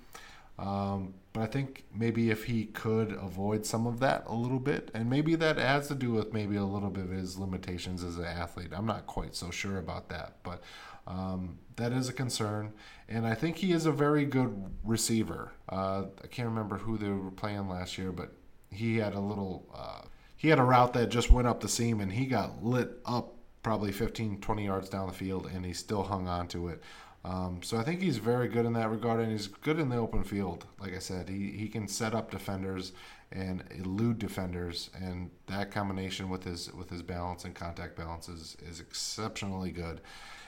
Um, 0.60 1.14
but 1.34 1.44
I 1.44 1.46
think 1.46 1.84
maybe 1.94 2.32
if 2.32 2.46
he 2.46 2.66
could 2.66 3.12
avoid 3.12 3.64
some 3.64 3.86
of 3.86 4.00
that 4.00 4.24
a 4.26 4.34
little 4.34 4.60
bit 4.60 4.90
and 4.96 5.08
maybe 5.08 5.36
that 5.36 5.58
has 5.58 5.88
to 5.90 5.96
do 5.96 6.12
with 6.12 6.34
maybe 6.34 6.56
a 6.56 6.66
little 6.66 6.90
bit 6.90 7.06
of 7.06 7.12
his 7.12 7.38
limitations 7.38 8.04
as 8.04 8.18
an 8.18 8.26
athlete. 8.26 8.72
I'm 8.76 8.88
not 8.88 9.06
quite 9.06 9.36
so 9.36 9.52
sure 9.52 9.78
about 9.78 10.10
that 10.10 10.38
but 10.44 10.64
um, 11.06 11.60
that 11.76 11.94
is 11.94 12.10
a 12.10 12.14
concern. 12.14 12.74
And 13.08 13.26
I 13.26 13.36
think 13.36 13.58
he 13.58 13.72
is 13.72 13.86
a 13.86 13.92
very 13.92 14.26
good 14.26 14.54
receiver. 14.84 15.52
Uh, 15.70 16.06
I 16.24 16.28
can't 16.28 16.50
remember 16.50 16.78
who 16.78 16.98
they 16.98 17.10
were 17.10 17.32
playing 17.32 17.70
last 17.70 17.98
year 17.98 18.12
but 18.12 18.34
he 18.72 18.98
had 18.98 19.14
a 19.14 19.20
little 19.20 19.68
uh, 19.76 20.02
he 20.36 20.50
had 20.50 20.60
a 20.60 20.64
route 20.64 20.94
that 20.94 21.10
just 21.10 21.32
went 21.32 21.48
up 21.48 21.60
the 21.60 21.70
seam 21.70 22.00
and 22.00 22.12
he 22.14 22.26
got 22.26 22.64
lit 22.64 23.00
up 23.06 23.36
probably 23.64 23.92
15 23.92 24.40
20 24.40 24.66
yards 24.66 24.90
down 24.90 25.08
the 25.08 25.14
field 25.14 25.50
and 25.54 25.66
he 25.66 25.74
still 25.74 26.04
hung 26.04 26.28
on 26.28 26.48
to 26.48 26.70
it 26.70 26.82
um, 27.26 27.60
so 27.62 27.78
i 27.78 27.84
think 27.84 28.02
he's 28.02 28.18
very 28.18 28.48
good 28.48 28.66
in 28.66 28.74
that 28.74 28.90
regard 28.90 29.20
and 29.20 29.32
he's 29.32 29.48
good 29.48 29.80
in 29.80 29.90
the 29.90 29.98
open 29.98 30.24
field 30.24 30.66
like 30.80 30.96
i 30.96 31.00
said 31.00 31.30
he, 31.30 31.52
he 31.52 31.68
can 31.68 31.88
set 31.88 32.14
up 32.14 32.32
defenders 32.32 32.92
and 33.32 33.64
elude 33.78 34.20
defenders 34.20 34.90
and 35.02 35.30
that 35.48 35.72
combination 35.72 36.30
with 36.30 36.44
his 36.44 36.72
with 36.74 36.90
his 36.90 37.02
balance 37.02 37.44
and 37.44 37.54
contact 37.56 37.96
balance 37.96 38.30
is, 38.30 38.56
is 38.70 38.80
exceptionally 38.80 39.72
good 39.72 40.02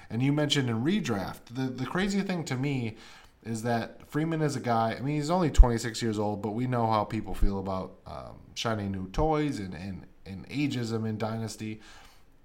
and 0.10 0.24
you 0.24 0.32
mentioned 0.32 0.70
in 0.70 0.84
redraft 0.84 1.46
the, 1.52 1.64
the 1.64 1.86
crazy 1.86 2.22
thing 2.22 2.44
to 2.44 2.56
me 2.56 2.96
is 3.44 3.64
that 3.64 4.02
Freeman 4.10 4.42
is 4.42 4.56
a 4.56 4.60
guy. 4.60 4.96
I 4.98 5.02
mean, 5.02 5.16
he's 5.16 5.30
only 5.30 5.50
26 5.50 6.02
years 6.02 6.20
old, 6.20 6.42
but 6.42 6.52
we 6.52 6.68
know 6.68 6.88
how 6.88 7.04
people 7.04 7.34
feel 7.34 7.60
about 7.60 7.94
um, 8.06 8.36
shiny 8.54 8.90
new 8.90 9.10
toys 9.10 9.60
and, 9.60 9.74
and 9.74 10.06
and 10.26 10.48
ageism 10.50 11.08
in 11.08 11.18
Dynasty. 11.18 11.80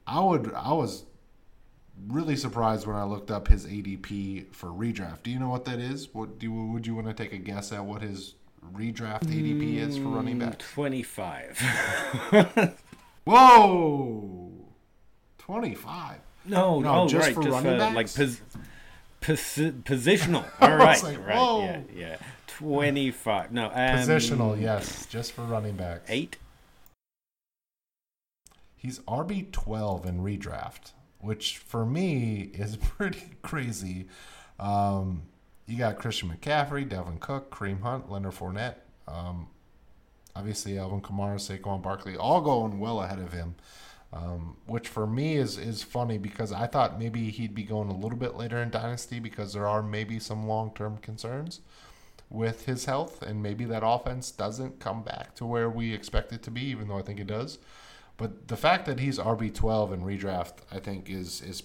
I 0.06 0.20
would 0.20 0.52
I 0.54 0.72
was 0.72 1.04
really 2.08 2.36
surprised 2.36 2.86
when 2.86 2.96
I 2.96 3.04
looked 3.04 3.30
up 3.30 3.48
his 3.48 3.66
ADP 3.66 4.52
for 4.54 4.68
redraft. 4.68 5.22
Do 5.22 5.30
you 5.30 5.38
know 5.38 5.48
what 5.48 5.64
that 5.66 5.78
is? 5.78 6.12
What 6.12 6.38
do 6.38 6.46
you, 6.46 6.52
would 6.52 6.86
you 6.86 6.94
want 6.94 7.06
to 7.08 7.14
take 7.14 7.32
a 7.32 7.38
guess 7.38 7.72
at 7.72 7.84
what 7.84 8.02
his 8.02 8.34
redraft 8.74 9.24
ADP 9.24 9.76
is 9.78 9.96
for 9.98 10.08
running 10.08 10.38
back? 10.38 10.58
25. 10.58 11.58
Whoa, 13.24 14.50
25. 15.38 16.18
no, 16.46 16.80
No, 16.80 17.02
no, 17.04 17.08
just 17.08 17.26
right, 17.26 17.34
for 17.34 17.42
just 17.42 17.54
running 17.64 17.78
for, 17.80 17.94
like 17.94 18.14
pos- 18.14 18.40
posi- 19.22 19.82
positional. 19.82 20.44
Was 20.60 20.70
right, 20.70 21.02
like, 21.02 21.26
right, 21.26 21.36
whoa. 21.36 21.60
yeah, 21.64 21.80
yeah. 21.94 22.16
25. 22.48 23.50
No, 23.52 23.66
um, 23.66 23.72
Positional, 23.72 24.60
yes, 24.60 25.06
just 25.06 25.32
for 25.32 25.42
running 25.42 25.74
backs. 25.76 26.04
Eight. 26.08 26.36
He's 28.76 28.98
RB 29.00 29.50
twelve 29.50 30.04
in 30.06 30.20
redraft, 30.20 30.92
which 31.24 31.58
for 31.58 31.86
me 31.86 32.50
is 32.54 32.76
pretty 32.96 33.36
crazy. 33.42 34.06
Um, 34.60 35.22
you 35.66 35.78
got 35.78 35.98
Christian 35.98 36.30
McCaffrey, 36.30 36.88
Dalvin 36.88 37.18
Cook, 37.18 37.50
Kareem 37.50 37.80
Hunt, 37.80 38.10
Leonard 38.10 38.34
Fournette, 38.34 38.76
um, 39.08 39.48
obviously 40.36 40.78
Alvin 40.78 41.00
Kamara, 41.00 41.36
Saquon 41.36 41.82
Barkley, 41.82 42.16
all 42.16 42.40
going 42.40 42.78
well 42.78 43.02
ahead 43.02 43.18
of 43.18 43.32
him. 43.32 43.54
Um, 44.12 44.58
which 44.66 44.86
for 44.86 45.08
me 45.08 45.34
is 45.34 45.58
is 45.58 45.82
funny 45.82 46.18
because 46.18 46.52
I 46.52 46.68
thought 46.68 47.00
maybe 47.00 47.30
he'd 47.30 47.52
be 47.52 47.64
going 47.64 47.88
a 47.88 47.96
little 47.96 48.16
bit 48.16 48.36
later 48.36 48.62
in 48.62 48.70
Dynasty 48.70 49.18
because 49.18 49.52
there 49.52 49.66
are 49.66 49.82
maybe 49.82 50.20
some 50.20 50.46
long 50.46 50.70
term 50.72 50.98
concerns 50.98 51.60
with 52.30 52.66
his 52.66 52.84
health 52.84 53.22
and 53.22 53.42
maybe 53.42 53.64
that 53.64 53.82
offense 53.84 54.30
doesn't 54.30 54.78
come 54.78 55.02
back 55.02 55.34
to 55.34 55.44
where 55.44 55.68
we 55.68 55.92
expect 55.92 56.32
it 56.32 56.44
to 56.44 56.50
be, 56.52 56.62
even 56.66 56.86
though 56.86 56.98
I 56.98 57.02
think 57.02 57.18
it 57.18 57.26
does. 57.26 57.58
But 58.16 58.48
the 58.48 58.56
fact 58.56 58.86
that 58.86 59.00
he's 59.00 59.18
RB 59.18 59.52
twelve 59.54 59.92
in 59.92 60.02
redraft, 60.02 60.58
I 60.70 60.78
think, 60.78 61.10
is 61.10 61.40
is 61.40 61.62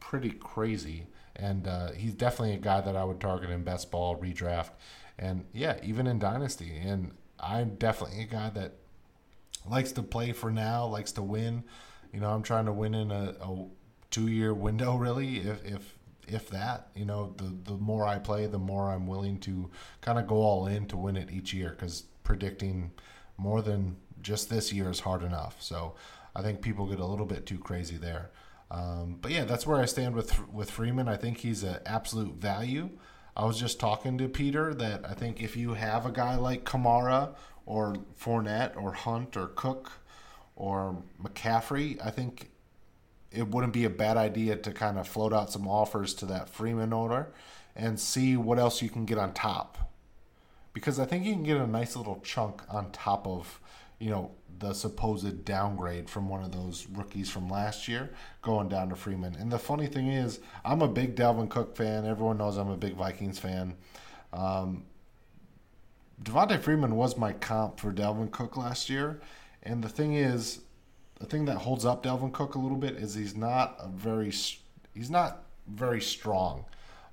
pretty 0.00 0.30
crazy. 0.30 1.06
And 1.36 1.66
uh, 1.66 1.92
he's 1.92 2.14
definitely 2.14 2.54
a 2.54 2.58
guy 2.58 2.82
that 2.82 2.94
I 2.94 3.04
would 3.04 3.20
target 3.20 3.50
in 3.50 3.64
best 3.64 3.90
ball 3.90 4.16
redraft, 4.16 4.70
and 5.18 5.44
yeah, 5.52 5.78
even 5.82 6.06
in 6.06 6.18
dynasty. 6.18 6.76
And 6.76 7.12
I'm 7.40 7.76
definitely 7.76 8.22
a 8.22 8.26
guy 8.26 8.50
that 8.50 8.74
likes 9.68 9.92
to 9.92 10.02
play 10.02 10.32
for 10.32 10.50
now, 10.50 10.86
likes 10.86 11.12
to 11.12 11.22
win. 11.22 11.64
You 12.12 12.20
know, 12.20 12.30
I'm 12.30 12.42
trying 12.42 12.66
to 12.66 12.72
win 12.72 12.94
in 12.94 13.10
a, 13.10 13.34
a 13.40 13.66
two 14.10 14.28
year 14.28 14.54
window, 14.54 14.96
really, 14.96 15.38
if 15.38 15.64
if 15.64 15.98
if 16.28 16.50
that. 16.50 16.88
You 16.94 17.06
know, 17.06 17.34
the 17.36 17.54
the 17.64 17.78
more 17.78 18.06
I 18.06 18.18
play, 18.18 18.46
the 18.46 18.58
more 18.58 18.90
I'm 18.90 19.06
willing 19.06 19.38
to 19.40 19.70
kind 20.00 20.18
of 20.18 20.26
go 20.26 20.36
all 20.36 20.66
in 20.66 20.86
to 20.88 20.96
win 20.96 21.16
it 21.16 21.30
each 21.30 21.52
year 21.52 21.70
because 21.70 22.04
predicting 22.22 22.92
more 23.36 23.62
than 23.62 23.96
just 24.22 24.48
this 24.48 24.72
year 24.72 24.90
is 24.90 25.00
hard 25.00 25.22
enough. 25.22 25.56
So 25.60 25.94
I 26.34 26.42
think 26.42 26.62
people 26.62 26.86
get 26.86 27.00
a 27.00 27.06
little 27.06 27.26
bit 27.26 27.46
too 27.46 27.58
crazy 27.58 27.96
there. 27.96 28.30
Um, 28.70 29.18
but 29.20 29.32
yeah, 29.32 29.44
that's 29.44 29.66
where 29.66 29.80
I 29.80 29.84
stand 29.84 30.14
with 30.14 30.48
with 30.48 30.70
Freeman. 30.70 31.08
I 31.08 31.16
think 31.16 31.38
he's 31.38 31.62
an 31.62 31.80
absolute 31.84 32.36
value. 32.36 32.90
I 33.36 33.44
was 33.44 33.58
just 33.58 33.80
talking 33.80 34.18
to 34.18 34.28
Peter 34.28 34.74
that 34.74 35.04
I 35.08 35.14
think 35.14 35.42
if 35.42 35.56
you 35.56 35.74
have 35.74 36.06
a 36.06 36.10
guy 36.10 36.36
like 36.36 36.64
Kamara 36.64 37.34
or 37.66 37.96
Fournette 38.18 38.76
or 38.76 38.92
Hunt 38.92 39.36
or 39.36 39.48
Cook 39.48 39.92
or 40.56 41.02
McCaffrey, 41.22 41.98
I 42.04 42.10
think 42.10 42.50
it 43.30 43.48
wouldn't 43.48 43.72
be 43.72 43.84
a 43.84 43.90
bad 43.90 44.16
idea 44.16 44.56
to 44.56 44.72
kind 44.72 44.98
of 44.98 45.08
float 45.08 45.32
out 45.32 45.50
some 45.50 45.66
offers 45.66 46.12
to 46.14 46.26
that 46.26 46.48
Freeman 46.48 46.92
owner 46.92 47.28
and 47.74 47.98
see 47.98 48.36
what 48.36 48.58
else 48.58 48.82
you 48.82 48.90
can 48.90 49.06
get 49.06 49.18
on 49.18 49.32
top. 49.32 49.90
Because 50.74 50.98
I 50.98 51.06
think 51.06 51.24
you 51.24 51.32
can 51.32 51.42
get 51.42 51.56
a 51.56 51.66
nice 51.66 51.96
little 51.96 52.20
chunk 52.20 52.62
on 52.68 52.90
top 52.92 53.26
of, 53.26 53.60
you 54.02 54.10
know, 54.10 54.32
the 54.58 54.72
supposed 54.72 55.44
downgrade 55.44 56.10
from 56.10 56.28
one 56.28 56.42
of 56.42 56.50
those 56.50 56.88
rookies 56.92 57.30
from 57.30 57.48
last 57.48 57.86
year 57.86 58.10
going 58.42 58.68
down 58.68 58.88
to 58.88 58.96
Freeman. 58.96 59.36
And 59.36 59.50
the 59.50 59.60
funny 59.60 59.86
thing 59.86 60.08
is, 60.08 60.40
I'm 60.64 60.82
a 60.82 60.88
big 60.88 61.14
Dalvin 61.14 61.48
Cook 61.48 61.76
fan. 61.76 62.04
Everyone 62.04 62.38
knows 62.38 62.56
I'm 62.56 62.68
a 62.68 62.76
big 62.76 62.96
Vikings 62.96 63.38
fan. 63.38 63.76
Um, 64.32 64.84
Devonta 66.20 66.60
Freeman 66.60 66.96
was 66.96 67.16
my 67.16 67.32
comp 67.32 67.78
for 67.78 67.92
Dalvin 67.92 68.32
Cook 68.32 68.56
last 68.56 68.90
year. 68.90 69.20
And 69.62 69.84
the 69.84 69.88
thing 69.88 70.14
is, 70.14 70.62
the 71.20 71.26
thing 71.26 71.44
that 71.44 71.58
holds 71.58 71.84
up 71.84 72.02
Dalvin 72.02 72.32
Cook 72.32 72.56
a 72.56 72.58
little 72.58 72.76
bit 72.76 72.96
is 72.96 73.14
he's 73.14 73.36
not 73.36 73.76
a 73.78 73.86
very 73.88 74.32
he's 74.94 75.10
not 75.10 75.44
very 75.68 76.00
strong. 76.00 76.64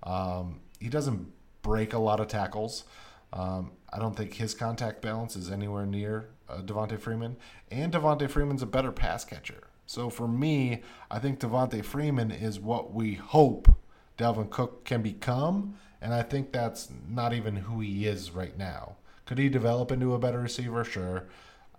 Um, 0.01 0.61
he 0.79 0.89
doesn't 0.89 1.31
break 1.61 1.93
a 1.93 1.99
lot 1.99 2.19
of 2.19 2.29
tackles. 2.29 2.85
Um, 3.31 3.73
I 3.93 3.99
don't 3.99 4.15
think 4.15 4.33
his 4.33 4.55
contact 4.55 5.03
balance 5.03 5.35
is 5.35 5.51
anywhere 5.51 5.85
near 5.85 6.29
uh, 6.49 6.61
Devonta 6.61 6.99
Freeman, 6.99 7.35
and 7.71 7.93
Devonta 7.93 8.29
Freeman's 8.29 8.61
a 8.61 8.65
better 8.67 8.91
pass 8.91 9.23
catcher. 9.25 9.63
So 9.85 10.09
for 10.09 10.27
me, 10.27 10.81
I 11.09 11.19
think 11.19 11.39
Devonta 11.39 11.83
Freeman 11.83 12.31
is 12.31 12.59
what 12.59 12.93
we 12.93 13.15
hope 13.15 13.69
Dalvin 14.17 14.49
Cook 14.49 14.85
can 14.85 15.01
become, 15.01 15.75
and 16.01 16.13
I 16.13 16.21
think 16.23 16.51
that's 16.51 16.89
not 17.09 17.33
even 17.33 17.55
who 17.55 17.79
he 17.81 18.05
is 18.05 18.31
right 18.31 18.57
now. 18.57 18.95
Could 19.25 19.37
he 19.37 19.49
develop 19.49 19.91
into 19.91 20.13
a 20.13 20.19
better 20.19 20.39
receiver? 20.39 20.83
Sure. 20.83 21.25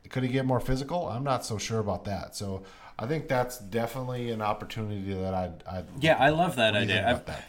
Could 0.08 0.22
he 0.22 0.28
get 0.28 0.44
more 0.46 0.60
physical? 0.60 1.08
I'm 1.08 1.24
not 1.24 1.44
so 1.44 1.58
sure 1.58 1.78
about 1.78 2.04
that. 2.04 2.34
So 2.34 2.62
I 2.98 3.06
think 3.06 3.28
that's 3.28 3.58
definitely 3.58 4.30
an 4.30 4.40
opportunity 4.42 5.12
that 5.14 5.34
I'd. 5.34 5.62
I'd 5.70 5.84
Yeah, 6.00 6.16
I 6.18 6.30
love 6.30 6.56
that 6.56 6.74
what 6.74 6.80
do 6.80 6.86
you 6.86 6.92
idea. 6.92 7.04
think 7.04 7.06
about 7.06 7.34
I've- 7.34 7.42
that? 7.42 7.44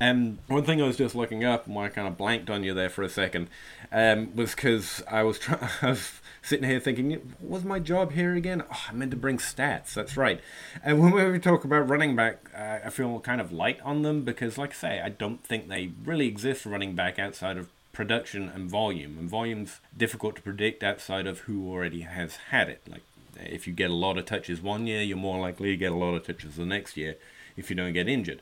Um, 0.00 0.38
one 0.46 0.62
thing 0.64 0.80
I 0.80 0.86
was 0.86 0.96
just 0.96 1.16
looking 1.16 1.42
up, 1.44 1.66
and 1.66 1.74
why 1.74 1.86
I 1.86 1.88
kind 1.88 2.06
of 2.06 2.16
blanked 2.16 2.48
on 2.48 2.62
you 2.62 2.72
there 2.72 2.88
for 2.88 3.02
a 3.02 3.08
second, 3.08 3.48
um, 3.90 4.34
was 4.36 4.54
because 4.54 5.02
I 5.10 5.24
was 5.24 5.40
try- 5.40 5.68
I 5.82 5.88
was 5.90 6.12
sitting 6.42 6.68
here 6.68 6.80
thinking, 6.80 7.12
what 7.40 7.50
was 7.50 7.64
my 7.64 7.78
job 7.78 8.12
here 8.12 8.34
again? 8.34 8.62
Oh, 8.70 8.84
I 8.88 8.92
meant 8.92 9.10
to 9.12 9.16
bring 9.16 9.38
stats. 9.38 9.94
That's 9.94 10.16
right. 10.16 10.40
And 10.82 11.00
when 11.00 11.32
we 11.32 11.38
talk 11.38 11.64
about 11.64 11.88
running 11.88 12.16
back, 12.16 12.50
uh, 12.56 12.78
I 12.84 12.90
feel 12.90 13.18
kind 13.20 13.40
of 13.40 13.52
light 13.52 13.80
on 13.82 14.02
them 14.02 14.22
because, 14.22 14.58
like 14.58 14.70
I 14.70 14.74
say, 14.74 15.00
I 15.00 15.08
don't 15.08 15.44
think 15.44 15.68
they 15.68 15.92
really 16.04 16.26
exist 16.26 16.66
running 16.66 16.94
back 16.94 17.18
outside 17.18 17.56
of 17.56 17.68
production 17.92 18.48
and 18.54 18.70
volume. 18.70 19.18
And 19.18 19.28
volume's 19.28 19.80
difficult 19.96 20.36
to 20.36 20.42
predict 20.42 20.82
outside 20.82 21.26
of 21.26 21.40
who 21.40 21.68
already 21.68 22.02
has 22.02 22.36
had 22.50 22.68
it. 22.68 22.82
Like 22.88 23.02
if 23.40 23.66
you 23.66 23.72
get 23.72 23.90
a 23.90 23.94
lot 23.94 24.18
of 24.18 24.24
touches 24.24 24.60
one 24.60 24.86
year, 24.86 25.02
you're 25.02 25.16
more 25.16 25.40
likely 25.40 25.70
to 25.70 25.76
get 25.76 25.92
a 25.92 25.96
lot 25.96 26.14
of 26.14 26.24
touches 26.24 26.56
the 26.56 26.64
next 26.64 26.96
year 26.96 27.16
if 27.56 27.70
you 27.70 27.76
don't 27.76 27.92
get 27.92 28.08
injured. 28.08 28.40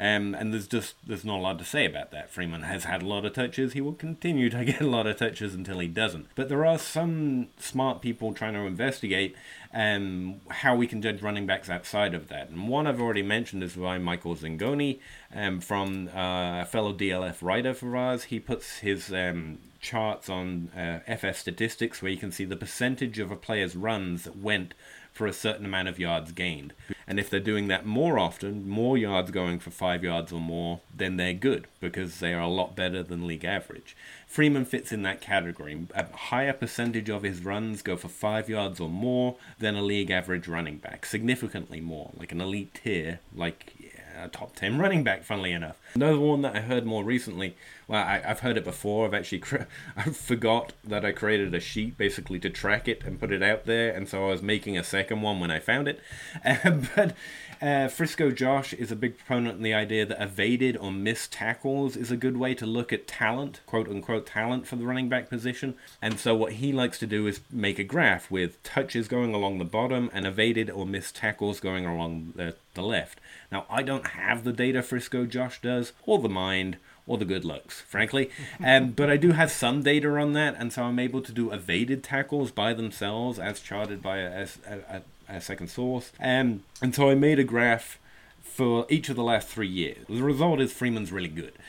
Um, 0.00 0.34
and 0.34 0.52
there's 0.52 0.68
just 0.68 0.94
there's 1.04 1.24
not 1.24 1.38
a 1.38 1.42
lot 1.42 1.58
to 1.58 1.64
say 1.64 1.84
about 1.84 2.12
that. 2.12 2.30
Freeman 2.30 2.62
has 2.62 2.84
had 2.84 3.02
a 3.02 3.06
lot 3.06 3.24
of 3.24 3.32
touches. 3.32 3.72
He 3.72 3.80
will 3.80 3.94
continue 3.94 4.48
to 4.50 4.64
get 4.64 4.80
a 4.80 4.86
lot 4.86 5.06
of 5.06 5.16
touches 5.16 5.54
until 5.54 5.80
he 5.80 5.88
doesn't. 5.88 6.28
But 6.34 6.48
there 6.48 6.64
are 6.64 6.78
some 6.78 7.48
smart 7.58 8.00
people 8.00 8.32
trying 8.32 8.54
to 8.54 8.60
investigate 8.60 9.34
um, 9.74 10.40
how 10.48 10.76
we 10.76 10.86
can 10.86 11.02
judge 11.02 11.20
running 11.20 11.46
backs 11.46 11.68
outside 11.68 12.14
of 12.14 12.28
that. 12.28 12.48
And 12.48 12.68
one 12.68 12.86
I've 12.86 13.00
already 13.00 13.22
mentioned 13.22 13.62
is 13.62 13.74
by 13.74 13.98
Michael 13.98 14.36
Zingoni 14.36 15.00
um, 15.34 15.60
from 15.60 16.08
uh, 16.14 16.62
a 16.62 16.64
fellow 16.64 16.92
DLF 16.92 17.42
writer 17.42 17.74
for 17.74 17.96
ours. 17.96 18.24
He 18.24 18.38
puts 18.38 18.78
his 18.78 19.12
um, 19.12 19.58
charts 19.80 20.28
on 20.28 20.68
uh, 20.76 21.00
FS 21.06 21.38
statistics 21.38 22.02
where 22.02 22.10
you 22.10 22.18
can 22.18 22.32
see 22.32 22.44
the 22.44 22.56
percentage 22.56 23.18
of 23.18 23.30
a 23.30 23.36
player's 23.36 23.76
runs 23.76 24.24
that 24.24 24.36
went 24.36 24.74
for 25.18 25.26
a 25.26 25.32
certain 25.32 25.66
amount 25.66 25.88
of 25.88 25.98
yards 25.98 26.30
gained. 26.30 26.72
And 27.04 27.18
if 27.18 27.28
they're 27.28 27.40
doing 27.40 27.66
that 27.66 27.84
more 27.84 28.20
often, 28.20 28.68
more 28.68 28.96
yards 28.96 29.32
going 29.32 29.58
for 29.58 29.72
five 29.72 30.04
yards 30.04 30.30
or 30.30 30.38
more, 30.38 30.78
then 30.94 31.16
they're 31.16 31.34
good 31.34 31.66
because 31.80 32.20
they 32.20 32.32
are 32.32 32.40
a 32.40 32.46
lot 32.46 32.76
better 32.76 33.02
than 33.02 33.26
league 33.26 33.44
average. 33.44 33.96
Freeman 34.28 34.64
fits 34.64 34.92
in 34.92 35.02
that 35.02 35.20
category. 35.20 35.86
A 35.92 36.06
higher 36.16 36.52
percentage 36.52 37.10
of 37.10 37.24
his 37.24 37.44
runs 37.44 37.82
go 37.82 37.96
for 37.96 38.06
five 38.06 38.48
yards 38.48 38.78
or 38.78 38.88
more 38.88 39.34
than 39.58 39.74
a 39.74 39.82
league 39.82 40.12
average 40.12 40.46
running 40.46 40.76
back, 40.76 41.04
significantly 41.04 41.80
more, 41.80 42.12
like 42.16 42.30
an 42.30 42.40
elite 42.40 42.78
tier, 42.84 43.18
like 43.34 43.72
a 44.16 44.28
top 44.28 44.54
10 44.54 44.78
running 44.78 45.02
back, 45.02 45.24
funnily 45.24 45.50
enough. 45.50 45.80
Another 45.94 46.18
one 46.18 46.42
that 46.42 46.56
I 46.56 46.60
heard 46.60 46.84
more 46.84 47.04
recently, 47.04 47.56
well, 47.86 48.04
I, 48.04 48.18
have 48.18 48.40
heard 48.40 48.56
it 48.56 48.64
before. 48.64 49.06
I've 49.06 49.14
actually, 49.14 49.40
cre- 49.40 49.62
I 49.96 50.10
forgot 50.10 50.72
that 50.84 51.04
I 51.04 51.12
created 51.12 51.54
a 51.54 51.60
sheet 51.60 51.96
basically 51.96 52.38
to 52.40 52.50
track 52.50 52.88
it 52.88 53.02
and 53.04 53.18
put 53.18 53.32
it 53.32 53.42
out 53.42 53.66
there, 53.66 53.92
and 53.92 54.08
so 54.08 54.26
I 54.26 54.30
was 54.30 54.42
making 54.42 54.76
a 54.76 54.84
second 54.84 55.22
one 55.22 55.40
when 55.40 55.50
I 55.50 55.58
found 55.58 55.88
it. 55.88 56.00
Uh, 56.44 56.82
but 56.94 57.14
uh, 57.60 57.88
Frisco 57.88 58.30
Josh 58.30 58.72
is 58.72 58.92
a 58.92 58.96
big 58.96 59.18
proponent 59.18 59.56
in 59.56 59.62
the 59.62 59.74
idea 59.74 60.06
that 60.06 60.22
evaded 60.22 60.76
or 60.76 60.92
missed 60.92 61.32
tackles 61.32 61.96
is 61.96 62.10
a 62.10 62.16
good 62.16 62.36
way 62.36 62.54
to 62.54 62.66
look 62.66 62.92
at 62.92 63.08
talent, 63.08 63.60
quote 63.66 63.88
unquote 63.88 64.26
talent 64.26 64.66
for 64.66 64.76
the 64.76 64.86
running 64.86 65.08
back 65.08 65.28
position. 65.28 65.74
And 66.00 66.20
so 66.20 66.34
what 66.34 66.54
he 66.54 66.72
likes 66.72 66.98
to 67.00 67.06
do 67.06 67.26
is 67.26 67.40
make 67.50 67.78
a 67.78 67.84
graph 67.84 68.30
with 68.30 68.62
touches 68.62 69.08
going 69.08 69.34
along 69.34 69.58
the 69.58 69.64
bottom 69.64 70.08
and 70.12 70.26
evaded 70.26 70.70
or 70.70 70.86
missed 70.86 71.16
tackles 71.16 71.58
going 71.58 71.84
along 71.84 72.34
the, 72.36 72.54
the 72.74 72.82
left. 72.82 73.20
Now, 73.50 73.66
I 73.68 73.82
don't 73.82 74.08
have 74.08 74.44
the 74.44 74.52
data 74.52 74.82
Frisco 74.82 75.26
Josh 75.26 75.60
does, 75.60 75.77
or 76.06 76.18
the 76.18 76.28
mind, 76.28 76.76
or 77.06 77.18
the 77.18 77.24
good 77.24 77.44
looks, 77.44 77.80
frankly. 77.80 78.30
Um, 78.64 78.90
but 78.96 79.10
I 79.10 79.16
do 79.16 79.32
have 79.32 79.50
some 79.50 79.82
data 79.82 80.08
on 80.16 80.34
that, 80.34 80.54
and 80.58 80.72
so 80.72 80.84
I'm 80.84 80.98
able 80.98 81.22
to 81.22 81.32
do 81.32 81.50
evaded 81.50 82.04
tackles 82.04 82.50
by 82.50 82.74
themselves 82.74 83.38
as 83.38 83.60
charted 83.60 84.02
by 84.02 84.18
a, 84.18 84.46
a, 84.66 85.02
a 85.28 85.40
second 85.40 85.68
source. 85.68 86.12
Um, 86.20 86.62
and 86.80 86.94
so 86.94 87.10
I 87.10 87.14
made 87.14 87.38
a 87.38 87.44
graph 87.44 87.98
for 88.42 88.86
each 88.88 89.08
of 89.08 89.16
the 89.16 89.22
last 89.22 89.48
three 89.48 89.68
years. 89.68 90.04
The 90.08 90.22
result 90.22 90.60
is 90.60 90.72
Freeman's 90.72 91.10
really 91.10 91.28
good. 91.28 91.52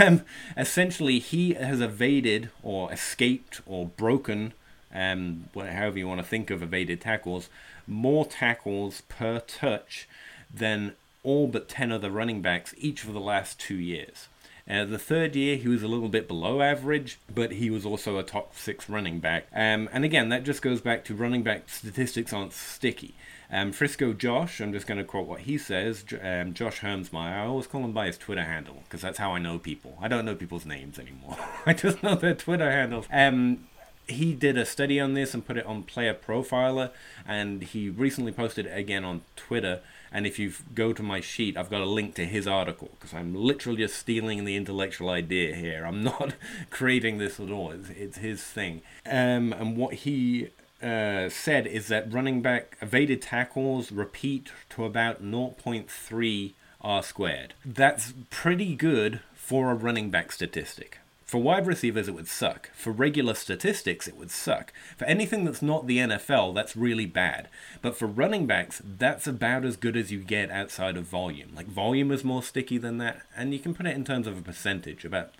Um, 0.00 0.22
essentially, 0.56 1.20
he 1.20 1.54
has 1.54 1.80
evaded 1.80 2.50
or 2.60 2.92
escaped 2.92 3.60
or 3.66 3.86
broken, 3.86 4.52
um, 4.92 5.48
however 5.54 5.96
you 5.96 6.08
want 6.08 6.20
to 6.20 6.26
think 6.26 6.50
of 6.50 6.60
evaded 6.60 7.00
tackles, 7.00 7.48
more 7.86 8.26
tackles 8.26 9.02
per 9.02 9.38
touch 9.38 10.08
than 10.52 10.96
all 11.22 11.46
but 11.46 11.68
10 11.68 11.92
other 11.92 12.10
running 12.10 12.42
backs 12.42 12.74
each 12.78 13.04
of 13.04 13.12
the 13.12 13.20
last 13.20 13.58
two 13.58 13.76
years. 13.76 14.28
Uh, 14.68 14.84
the 14.84 14.98
third 14.98 15.34
year, 15.34 15.56
he 15.56 15.66
was 15.66 15.82
a 15.82 15.88
little 15.88 16.08
bit 16.08 16.28
below 16.28 16.62
average, 16.62 17.18
but 17.34 17.52
he 17.52 17.70
was 17.70 17.84
also 17.84 18.18
a 18.18 18.22
top 18.22 18.54
six 18.54 18.88
running 18.88 19.18
back. 19.18 19.46
Um, 19.52 19.88
and 19.92 20.04
again, 20.04 20.28
that 20.28 20.44
just 20.44 20.62
goes 20.62 20.80
back 20.80 21.04
to 21.06 21.14
running 21.14 21.42
back 21.42 21.68
statistics 21.68 22.32
aren't 22.32 22.52
sticky. 22.52 23.14
Um, 23.50 23.72
Frisco 23.72 24.12
Josh, 24.12 24.60
I'm 24.60 24.72
just 24.72 24.86
going 24.86 24.98
to 24.98 25.04
quote 25.04 25.26
what 25.26 25.40
he 25.40 25.58
says. 25.58 26.04
Um, 26.22 26.54
Josh 26.54 26.80
Hermsmeyer, 26.80 27.32
I 27.32 27.46
always 27.46 27.66
call 27.66 27.84
him 27.84 27.92
by 27.92 28.06
his 28.06 28.16
Twitter 28.16 28.44
handle 28.44 28.82
because 28.84 29.00
that's 29.00 29.18
how 29.18 29.32
I 29.32 29.40
know 29.40 29.58
people. 29.58 29.98
I 30.00 30.06
don't 30.06 30.24
know 30.24 30.36
people's 30.36 30.66
names 30.66 31.00
anymore. 31.00 31.36
I 31.66 31.72
just 31.72 32.02
know 32.02 32.14
their 32.14 32.34
Twitter 32.34 32.70
handles. 32.70 33.06
Um, 33.10 33.66
he 34.10 34.34
did 34.34 34.56
a 34.56 34.64
study 34.66 35.00
on 35.00 35.14
this 35.14 35.34
and 35.34 35.46
put 35.46 35.56
it 35.56 35.66
on 35.66 35.82
Player 35.82 36.14
Profiler, 36.14 36.90
and 37.26 37.62
he 37.62 37.88
recently 37.88 38.32
posted 38.32 38.66
it 38.66 38.76
again 38.76 39.04
on 39.04 39.22
Twitter. 39.36 39.80
And 40.12 40.26
if 40.26 40.38
you 40.38 40.52
go 40.74 40.92
to 40.92 41.02
my 41.02 41.20
sheet, 41.20 41.56
I've 41.56 41.70
got 41.70 41.80
a 41.80 41.86
link 41.86 42.14
to 42.16 42.26
his 42.26 42.46
article 42.46 42.90
because 42.98 43.14
I'm 43.14 43.34
literally 43.34 43.78
just 43.78 43.96
stealing 43.96 44.44
the 44.44 44.56
intellectual 44.56 45.08
idea 45.08 45.54
here. 45.54 45.84
I'm 45.84 46.02
not 46.04 46.34
creating 46.70 47.18
this 47.18 47.38
at 47.38 47.50
all. 47.50 47.70
It's, 47.70 47.90
it's 47.90 48.18
his 48.18 48.42
thing. 48.42 48.82
Um, 49.06 49.52
and 49.52 49.76
what 49.76 49.94
he 49.94 50.48
uh, 50.82 51.28
said 51.28 51.66
is 51.66 51.88
that 51.88 52.12
running 52.12 52.42
back 52.42 52.76
evaded 52.80 53.22
tackles 53.22 53.92
repeat 53.92 54.50
to 54.70 54.84
about 54.84 55.22
0.3 55.22 56.52
R 56.80 57.02
squared. 57.02 57.54
That's 57.64 58.14
pretty 58.30 58.74
good 58.74 59.20
for 59.34 59.70
a 59.70 59.74
running 59.74 60.10
back 60.10 60.32
statistic. 60.32 60.99
For 61.30 61.38
wide 61.40 61.64
receivers, 61.64 62.08
it 62.08 62.14
would 62.16 62.26
suck. 62.26 62.70
For 62.74 62.90
regular 62.90 63.34
statistics, 63.34 64.08
it 64.08 64.16
would 64.16 64.32
suck. 64.32 64.72
For 64.96 65.04
anything 65.04 65.44
that's 65.44 65.62
not 65.62 65.86
the 65.86 65.98
NFL, 65.98 66.56
that's 66.56 66.74
really 66.76 67.06
bad. 67.06 67.46
But 67.80 67.96
for 67.96 68.06
running 68.08 68.48
backs, 68.48 68.82
that's 68.84 69.28
about 69.28 69.64
as 69.64 69.76
good 69.76 69.96
as 69.96 70.10
you 70.10 70.18
get 70.18 70.50
outside 70.50 70.96
of 70.96 71.04
volume. 71.04 71.52
Like, 71.54 71.68
volume 71.68 72.10
is 72.10 72.24
more 72.24 72.42
sticky 72.42 72.78
than 72.78 72.98
that, 72.98 73.22
and 73.36 73.52
you 73.52 73.60
can 73.60 73.76
put 73.76 73.86
it 73.86 73.94
in 73.94 74.04
terms 74.04 74.26
of 74.26 74.38
a 74.38 74.42
percentage, 74.42 75.04
about 75.04 75.30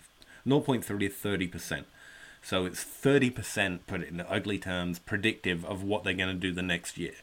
0.3 0.47 0.81
to 0.81 1.09
30%. 1.09 1.83
So 2.41 2.63
it's 2.63 2.85
30%, 2.85 3.79
put 3.85 3.99
it 3.99 4.07
in 4.07 4.21
ugly 4.21 4.59
terms, 4.59 4.97
predictive 4.97 5.65
of 5.65 5.83
what 5.83 6.05
they're 6.05 6.13
going 6.13 6.33
to 6.33 6.39
do 6.39 6.53
the 6.53 6.61
next 6.61 6.97
year. 6.97 7.15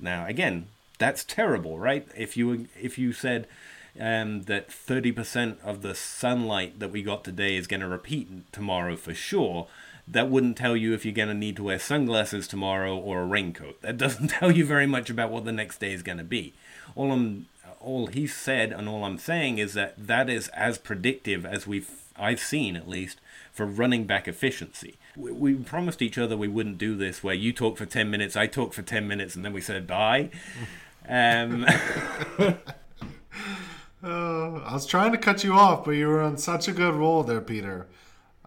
Now, 0.00 0.26
again, 0.26 0.66
that's 0.98 1.22
terrible, 1.22 1.78
right? 1.78 2.08
If 2.16 2.36
you 2.36 2.66
if 2.74 2.98
you 2.98 3.12
said 3.12 3.46
um, 4.00 4.42
that 4.42 4.68
30% 4.68 5.56
of 5.64 5.82
the 5.82 5.94
sunlight 5.94 6.78
that 6.78 6.90
we 6.90 7.02
got 7.02 7.24
today 7.24 7.56
is 7.56 7.66
going 7.66 7.80
to 7.80 7.88
repeat 7.88 8.52
tomorrow 8.52 8.96
for 8.96 9.14
sure, 9.14 9.66
that 10.08 10.30
wouldn't 10.30 10.56
tell 10.56 10.76
you 10.76 10.94
if 10.94 11.04
you're 11.04 11.14
going 11.14 11.28
to 11.28 11.34
need 11.34 11.56
to 11.56 11.64
wear 11.64 11.78
sunglasses 11.78 12.46
tomorrow 12.46 12.96
or 12.96 13.22
a 13.22 13.26
raincoat. 13.26 13.80
That 13.82 13.98
doesn't 13.98 14.28
tell 14.40 14.52
you 14.52 14.64
very 14.64 14.86
much 14.86 15.10
about 15.10 15.30
what 15.30 15.44
the 15.44 15.52
next 15.52 15.78
day 15.78 15.92
is 15.92 16.02
going 16.02 16.18
to 16.18 16.24
be. 16.24 16.54
All 16.94 17.12
I'm, 17.12 17.46
all 17.80 18.06
he 18.06 18.26
said, 18.26 18.72
and 18.72 18.88
all 18.88 19.04
I'm 19.04 19.18
saying 19.18 19.58
is 19.58 19.74
that 19.74 19.94
that 20.06 20.30
is 20.30 20.48
as 20.48 20.78
predictive 20.78 21.44
as 21.44 21.66
we've 21.66 21.90
I've 22.18 22.40
seen 22.40 22.76
at 22.76 22.88
least 22.88 23.20
for 23.52 23.66
running 23.66 24.04
back 24.06 24.26
efficiency. 24.26 24.96
We, 25.16 25.32
we 25.32 25.54
promised 25.54 26.00
each 26.00 26.16
other 26.16 26.36
we 26.36 26.48
wouldn't 26.48 26.78
do 26.78 26.96
this, 26.96 27.22
where 27.22 27.34
you 27.34 27.52
talk 27.52 27.76
for 27.76 27.84
ten 27.86 28.10
minutes, 28.10 28.36
I 28.36 28.46
talk 28.46 28.72
for 28.72 28.82
ten 28.82 29.06
minutes, 29.06 29.36
and 29.36 29.44
then 29.44 29.52
we 29.52 29.60
said 29.60 29.86
bye. 29.86 30.30
Um, 31.08 31.64
Uh, 34.02 34.56
I 34.56 34.74
was 34.74 34.86
trying 34.86 35.12
to 35.12 35.18
cut 35.18 35.42
you 35.42 35.54
off, 35.54 35.84
but 35.84 35.92
you 35.92 36.06
were 36.08 36.20
on 36.20 36.36
such 36.36 36.68
a 36.68 36.72
good 36.72 36.94
roll 36.94 37.22
there, 37.22 37.40
Peter. 37.40 37.86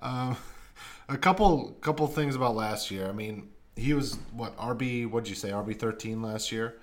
Um, 0.01 0.37
a 1.09 1.17
couple 1.17 1.75
couple 1.81 2.07
things 2.07 2.35
about 2.35 2.55
last 2.55 2.91
year. 2.91 3.07
I 3.07 3.11
mean, 3.11 3.49
he 3.75 3.93
was 3.93 4.17
what 4.31 4.55
RB? 4.57 5.09
What'd 5.09 5.29
you 5.29 5.35
say? 5.35 5.49
RB 5.49 5.77
thirteen 5.77 6.21
last 6.21 6.51
year. 6.51 6.77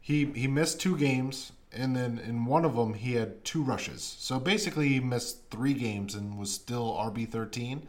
He 0.00 0.26
he 0.26 0.48
missed 0.48 0.80
two 0.80 0.96
games, 0.96 1.52
and 1.72 1.94
then 1.94 2.18
in 2.18 2.46
one 2.46 2.64
of 2.64 2.76
them 2.76 2.94
he 2.94 3.12
had 3.12 3.44
two 3.44 3.62
rushes. 3.62 4.16
So 4.18 4.40
basically, 4.40 4.88
he 4.88 5.00
missed 5.00 5.50
three 5.50 5.74
games 5.74 6.14
and 6.14 6.38
was 6.38 6.52
still 6.52 6.94
RB 6.94 7.28
thirteen. 7.30 7.88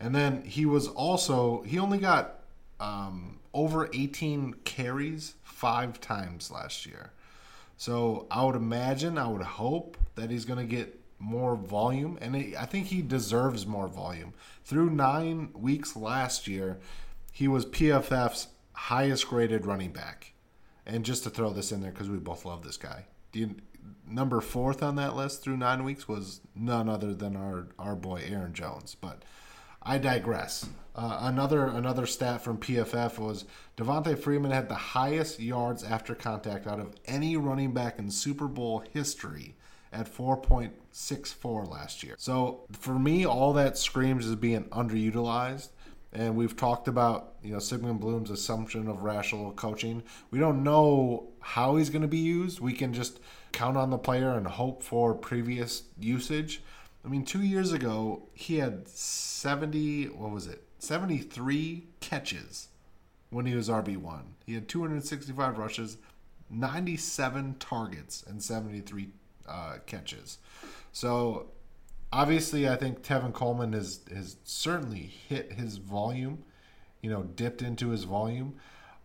And 0.00 0.14
then 0.14 0.42
he 0.44 0.64
was 0.66 0.86
also 0.86 1.62
he 1.62 1.80
only 1.80 1.98
got 1.98 2.40
um, 2.78 3.40
over 3.52 3.90
eighteen 3.92 4.54
carries 4.64 5.34
five 5.42 6.00
times 6.00 6.52
last 6.52 6.86
year. 6.86 7.10
So 7.78 8.26
I 8.28 8.44
would 8.44 8.56
imagine, 8.56 9.16
I 9.16 9.28
would 9.28 9.40
hope 9.40 9.96
that 10.16 10.30
he's 10.30 10.44
going 10.44 10.58
to 10.58 10.76
get 10.76 11.00
more 11.20 11.54
volume, 11.56 12.18
and 12.20 12.36
I 12.58 12.66
think 12.66 12.88
he 12.88 13.02
deserves 13.02 13.66
more 13.66 13.86
volume. 13.86 14.34
Through 14.64 14.90
nine 14.90 15.50
weeks 15.54 15.96
last 15.96 16.48
year, 16.48 16.78
he 17.32 17.46
was 17.46 17.64
PFF's 17.64 18.48
highest 18.72 19.28
graded 19.28 19.64
running 19.64 19.92
back. 19.92 20.32
And 20.84 21.04
just 21.04 21.22
to 21.22 21.30
throw 21.30 21.50
this 21.50 21.70
in 21.70 21.80
there, 21.80 21.92
because 21.92 22.10
we 22.10 22.18
both 22.18 22.44
love 22.44 22.64
this 22.64 22.76
guy, 22.76 23.06
you, 23.32 23.54
number 24.06 24.40
fourth 24.40 24.82
on 24.82 24.96
that 24.96 25.14
list 25.14 25.42
through 25.42 25.56
nine 25.56 25.84
weeks 25.84 26.08
was 26.08 26.40
none 26.56 26.88
other 26.88 27.14
than 27.14 27.36
our 27.36 27.68
our 27.78 27.94
boy 27.94 28.22
Aaron 28.26 28.54
Jones. 28.54 28.96
But 29.00 29.22
I 29.82 29.98
digress. 29.98 30.68
Uh, 30.98 31.16
another 31.20 31.66
another 31.66 32.06
stat 32.06 32.42
from 32.42 32.58
PFF 32.58 33.20
was 33.20 33.44
Devonta 33.76 34.18
Freeman 34.18 34.50
had 34.50 34.68
the 34.68 34.74
highest 34.74 35.38
yards 35.38 35.84
after 35.84 36.12
contact 36.12 36.66
out 36.66 36.80
of 36.80 36.96
any 37.06 37.36
running 37.36 37.72
back 37.72 38.00
in 38.00 38.10
Super 38.10 38.48
Bowl 38.48 38.82
history 38.92 39.54
at 39.92 40.12
4.64 40.12 41.70
last 41.70 42.02
year. 42.02 42.16
So 42.18 42.64
for 42.72 42.98
me, 42.98 43.24
all 43.24 43.52
that 43.52 43.78
screams 43.78 44.26
is 44.26 44.34
being 44.34 44.64
underutilized. 44.70 45.68
And 46.12 46.34
we've 46.34 46.56
talked 46.56 46.88
about 46.88 47.34
you 47.44 47.52
know 47.52 47.60
Sigmund 47.60 48.00
Bloom's 48.00 48.30
assumption 48.30 48.88
of 48.88 49.04
rational 49.04 49.52
coaching. 49.52 50.02
We 50.32 50.40
don't 50.40 50.64
know 50.64 51.28
how 51.38 51.76
he's 51.76 51.90
going 51.90 52.02
to 52.02 52.08
be 52.08 52.18
used. 52.18 52.58
We 52.58 52.72
can 52.72 52.92
just 52.92 53.20
count 53.52 53.76
on 53.76 53.90
the 53.90 53.98
player 53.98 54.32
and 54.32 54.48
hope 54.48 54.82
for 54.82 55.14
previous 55.14 55.84
usage. 55.96 56.60
I 57.04 57.08
mean, 57.08 57.24
two 57.24 57.44
years 57.44 57.72
ago 57.72 58.24
he 58.34 58.58
had 58.58 58.88
70. 58.88 60.06
What 60.06 60.32
was 60.32 60.48
it? 60.48 60.64
73 60.78 61.84
catches 62.00 62.68
when 63.30 63.46
he 63.46 63.54
was 63.54 63.68
RB1. 63.68 64.22
He 64.46 64.54
had 64.54 64.68
265 64.68 65.58
rushes, 65.58 65.98
97 66.50 67.56
targets, 67.58 68.24
and 68.26 68.42
73 68.42 69.08
uh, 69.46 69.76
catches. 69.86 70.38
So 70.92 71.48
obviously, 72.12 72.68
I 72.68 72.76
think 72.76 73.02
Tevin 73.02 73.32
Coleman 73.32 73.72
has, 73.72 74.00
has 74.12 74.36
certainly 74.44 75.10
hit 75.28 75.52
his 75.52 75.76
volume, 75.76 76.44
you 77.02 77.10
know, 77.10 77.22
dipped 77.22 77.62
into 77.62 77.90
his 77.90 78.04
volume. 78.04 78.56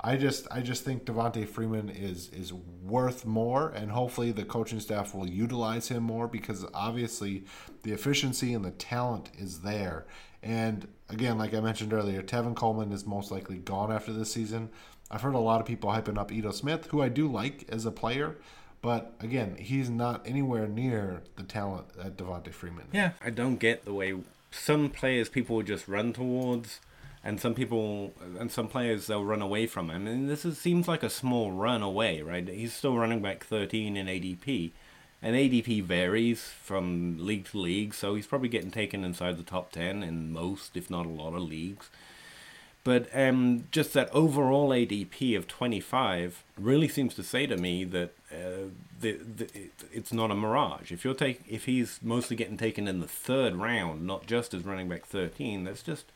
I 0.04 0.18
just 0.18 0.48
I 0.52 0.62
just 0.62 0.84
think 0.84 1.06
Devonta 1.06 1.48
Freeman 1.48 1.90
is 1.90 2.30
is 2.30 2.52
worth 2.52 3.26
more, 3.26 3.70
and 3.70 3.92
hopefully 3.92 4.32
the 4.32 4.44
coaching 4.44 4.80
staff 4.80 5.16
will 5.16 5.30
utilize 5.30 5.88
him 5.88 6.04
more 6.04 6.28
because 6.28 6.66
obviously 6.74 7.46
the 7.84 7.94
efficiency 7.94 8.54
and 8.54 8.66
the 8.66 8.72
talent 8.72 9.30
is 9.38 9.62
there. 9.62 10.06
And 10.42 10.88
again, 11.10 11.38
like 11.38 11.54
I 11.54 11.62
mentioned 11.62 11.94
earlier, 11.94 12.22
Tevin 12.22 12.54
Coleman 12.54 12.92
is 12.92 13.06
most 13.06 13.32
likely 13.32 13.58
gone 13.58 13.94
after 13.94 14.12
this 14.12 14.32
season. 14.32 14.70
I've 15.10 15.22
heard 15.22 15.36
a 15.36 15.40
lot 15.40 15.62
of 15.62 15.68
people 15.68 15.90
hyping 15.92 16.18
up 16.18 16.32
Ito 16.32 16.52
Smith, 16.52 16.88
who 16.88 17.02
I 17.02 17.08
do 17.08 17.32
like 17.32 17.66
as 17.70 17.86
a 17.86 17.92
player, 17.92 18.36
but 18.82 19.14
again, 19.22 19.56
he's 19.58 19.90
not 19.90 20.28
anywhere 20.28 20.68
near 20.68 21.22
the 21.38 21.44
talent 21.44 21.94
that 21.96 22.18
Devonta 22.18 22.52
Freeman. 22.52 22.88
Yeah, 22.92 23.12
I 23.24 23.30
don't 23.30 23.56
get 23.56 23.86
the 23.86 23.94
way 23.94 24.16
some 24.52 24.90
players 24.90 25.30
people 25.30 25.62
just 25.64 25.88
run 25.88 26.12
towards, 26.12 26.82
and 27.24 27.40
some 27.40 27.54
people 27.54 28.14
and 28.38 28.52
some 28.52 28.68
players 28.68 29.08
they'll 29.08 29.24
run 29.24 29.42
away 29.42 29.66
from 29.66 29.90
him. 29.90 30.08
And 30.08 30.30
this 30.30 30.44
is, 30.44 30.58
seems 30.58 30.88
like 30.88 31.04
a 31.04 31.10
small 31.10 31.52
run 31.52 31.82
away, 31.82 32.22
right? 32.22 32.48
He's 32.48 32.74
still 32.74 32.98
running 32.98 33.22
back 33.22 33.46
13 33.46 33.96
in 33.96 34.08
ADP, 34.08 34.72
and 35.22 35.36
ADP 35.36 35.84
varies 35.84 36.44
from 36.44 37.18
league 37.20 37.46
to 37.46 37.60
league, 37.60 37.94
so 37.94 38.16
he's 38.16 38.28
probably 38.28 38.50
getting 38.50 38.72
taken 38.72 39.06
inside 39.06 39.38
the 39.38 39.44
top 39.44 39.72
10 39.72 40.04
in 40.04 40.34
most, 40.34 40.76
if 40.76 40.90
not 40.90 41.06
a 41.06 41.10
lot, 41.10 41.34
of 41.34 41.44
leagues. 41.44 41.90
But 42.84 43.08
um, 43.14 43.64
just 43.72 43.94
that 43.94 44.14
overall 44.14 44.72
ADP 44.72 45.38
of 45.38 45.48
25 45.48 46.44
really 46.60 46.90
seems 46.90 47.16
to 47.16 47.24
say 47.24 47.46
to 47.46 47.56
me 47.56 47.86
that 47.86 48.14
uh, 48.30 48.68
the, 49.00 49.14
the, 49.14 49.46
it, 49.46 49.72
it's 49.94 50.12
not 50.12 50.32
a 50.32 50.36
mirage. 50.36 50.92
If 50.92 51.06
you're 51.06 51.14
take, 51.14 51.42
if 51.48 51.64
he's 51.64 52.00
mostly 52.04 52.36
getting 52.36 52.58
taken 52.58 52.90
in 52.90 53.00
the 53.00 53.08
third 53.08 53.56
round, 53.56 54.06
not 54.06 54.26
just 54.26 54.54
as 54.54 54.66
running 54.66 54.90
back 54.90 55.06
13, 55.06 55.64
that's 55.64 55.82
just 55.82 56.12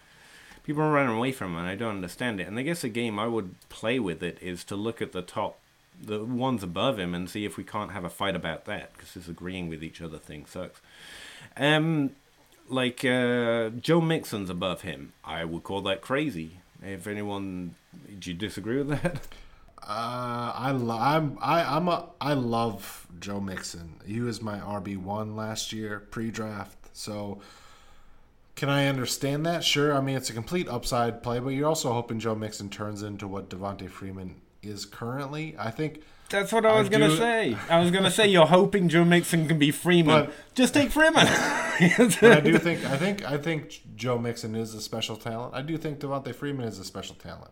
people 0.68 0.84
are 0.84 0.92
running 0.92 1.16
away 1.16 1.32
from 1.32 1.54
him, 1.54 1.60
and 1.60 1.68
I 1.68 1.76
don't 1.76 1.96
understand 1.96 2.42
it. 2.42 2.48
And 2.48 2.60
I 2.60 2.62
guess 2.62 2.84
a 2.84 2.90
game 2.90 3.18
I 3.18 3.26
would 3.26 3.56
play 3.70 4.00
with 4.00 4.22
it 4.22 4.38
is 4.42 4.66
to 4.66 4.76
look 4.76 5.02
at 5.02 5.14
the 5.14 5.22
top, 5.22 5.58
the 6.00 6.26
ones 6.26 6.62
above 6.62 7.00
him, 7.00 7.16
and 7.16 7.30
see 7.30 7.46
if 7.46 7.56
we 7.56 7.64
can't 7.64 7.94
have 7.94 8.04
a 8.04 8.10
fight 8.10 8.36
about 8.36 8.66
that 8.66 8.92
because 8.94 9.14
this 9.14 9.30
agreeing 9.30 9.70
with 9.70 9.82
each 9.82 10.02
other 10.02 10.18
thing 10.18 10.46
sucks. 10.46 10.82
Um, 11.56 12.12
like 12.68 13.06
uh, 13.06 13.70
Joe 13.70 14.02
Mixon's 14.02 14.50
above 14.50 14.82
him. 14.82 15.14
I 15.24 15.46
would 15.46 15.64
call 15.64 15.82
that 15.84 16.02
crazy. 16.02 16.60
If 16.84 17.08
anyone, 17.08 17.76
do 18.20 18.30
you 18.30 18.36
disagree 18.36 18.78
with 18.84 18.90
that? 19.02 19.22
Uh, 19.90 20.52
I 20.54 20.72
lo- 20.72 20.98
I'm 21.00 21.38
I 21.42 21.64
I'm 21.64 21.88
a 21.88 22.10
I 22.20 22.34
love 22.34 23.08
Joe 23.22 23.40
Mixon. 23.40 24.02
He 24.06 24.20
was 24.20 24.42
my 24.42 24.58
RB 24.58 24.98
one 24.98 25.38
last 25.38 25.72
year 25.72 26.04
pre-draft. 26.12 26.76
So 26.92 27.40
can 28.58 28.70
I 28.70 28.88
understand 28.88 29.46
that? 29.46 29.64
Sure. 29.64 29.94
I 29.96 30.02
mean, 30.02 30.18
it's 30.18 30.30
a 30.30 30.34
complete 30.34 30.68
upside 30.68 31.24
play, 31.24 31.40
but 31.40 31.50
you're 31.50 31.70
also 31.70 31.94
hoping 31.94 32.20
Joe 32.20 32.36
Mixon 32.36 32.70
turns 32.70 33.04
into 33.04 33.26
what 33.28 33.50
Devonta 33.50 33.90
Freeman 33.90 34.42
is 34.62 34.84
currently. 34.86 35.56
I 35.58 35.72
think 35.72 36.02
That's 36.30 36.52
what 36.52 36.66
I 36.66 36.78
was 36.78 36.88
I 36.88 36.92
gonna 36.92 37.08
do- 37.10 37.18
say. 37.18 37.56
I 37.70 37.80
was 37.80 37.92
gonna 37.92 38.12
say 38.12 38.28
you're 38.28 38.48
hoping 38.48 38.90
Joe 38.90 39.06
Mixon 39.06 39.48
can 39.48 39.58
be 39.60 39.72
Freeman. 39.72 40.26
But- 40.26 40.34
Just 40.56 40.74
take 40.74 40.90
Freeman. 40.92 41.26
I 41.30 42.42
do 42.44 42.58
think 42.58 42.84
I 42.86 42.98
think 42.98 43.24
I 43.24 43.38
think 43.38 43.82
Joe 43.96 44.18
Mixon 44.18 44.56
is 44.56 44.74
a 44.74 44.82
special 44.82 45.16
talent. 45.16 45.54
I 45.54 45.62
do 45.62 45.78
think 45.78 46.00
Devonta 46.00 46.34
Freeman 46.36 46.68
is 46.68 46.80
a 46.80 46.84
special 46.84 47.16
talent. 47.16 47.52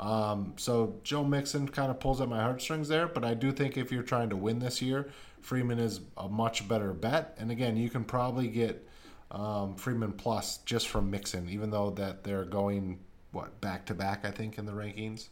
Um, 0.00 0.54
so 0.56 0.94
Joe 1.04 1.24
Mixon 1.24 1.68
kind 1.68 1.90
of 1.90 2.00
pulls 2.00 2.20
at 2.20 2.28
my 2.28 2.40
heartstrings 2.42 2.88
there, 2.88 3.06
but 3.08 3.24
I 3.24 3.34
do 3.34 3.52
think 3.52 3.76
if 3.76 3.92
you're 3.92 4.02
trying 4.02 4.30
to 4.30 4.36
win 4.36 4.58
this 4.58 4.80
year, 4.82 5.10
Freeman 5.40 5.78
is 5.78 6.00
a 6.16 6.28
much 6.28 6.66
better 6.68 6.92
bet. 6.92 7.34
And 7.38 7.50
again, 7.50 7.76
you 7.76 7.90
can 7.90 8.04
probably 8.04 8.48
get 8.48 8.88
um, 9.30 9.76
Freeman 9.76 10.12
plus 10.12 10.58
just 10.58 10.88
from 10.88 11.10
Mixon, 11.10 11.48
even 11.48 11.70
though 11.70 11.90
that 11.90 12.24
they're 12.24 12.44
going 12.44 13.00
what 13.32 13.60
back 13.60 13.86
to 13.86 13.94
back. 13.94 14.24
I 14.24 14.30
think 14.30 14.58
in 14.58 14.66
the 14.66 14.72
rankings. 14.72 15.28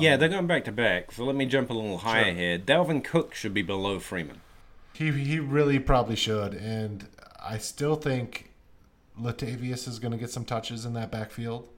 yeah, 0.00 0.16
they're 0.16 0.28
going 0.28 0.46
back 0.46 0.64
to 0.64 0.72
back. 0.72 1.12
So 1.12 1.24
let 1.24 1.36
me 1.36 1.46
jump 1.46 1.70
a 1.70 1.74
little 1.74 1.98
higher 1.98 2.32
here. 2.32 2.58
Dalvin 2.58 3.04
Cook 3.04 3.34
should 3.34 3.54
be 3.54 3.62
below 3.62 3.98
Freeman. 3.98 4.40
He 4.92 5.10
he 5.12 5.38
really 5.38 5.78
probably 5.78 6.16
should, 6.16 6.54
and 6.54 7.08
I 7.42 7.58
still 7.58 7.94
think 7.94 8.50
Latavius 9.18 9.86
is 9.86 9.98
going 9.98 10.12
to 10.12 10.18
get 10.18 10.30
some 10.30 10.44
touches 10.44 10.84
in 10.84 10.94
that 10.94 11.10
backfield, 11.10 11.68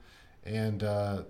and 0.43 0.83
uh, 0.83 1.23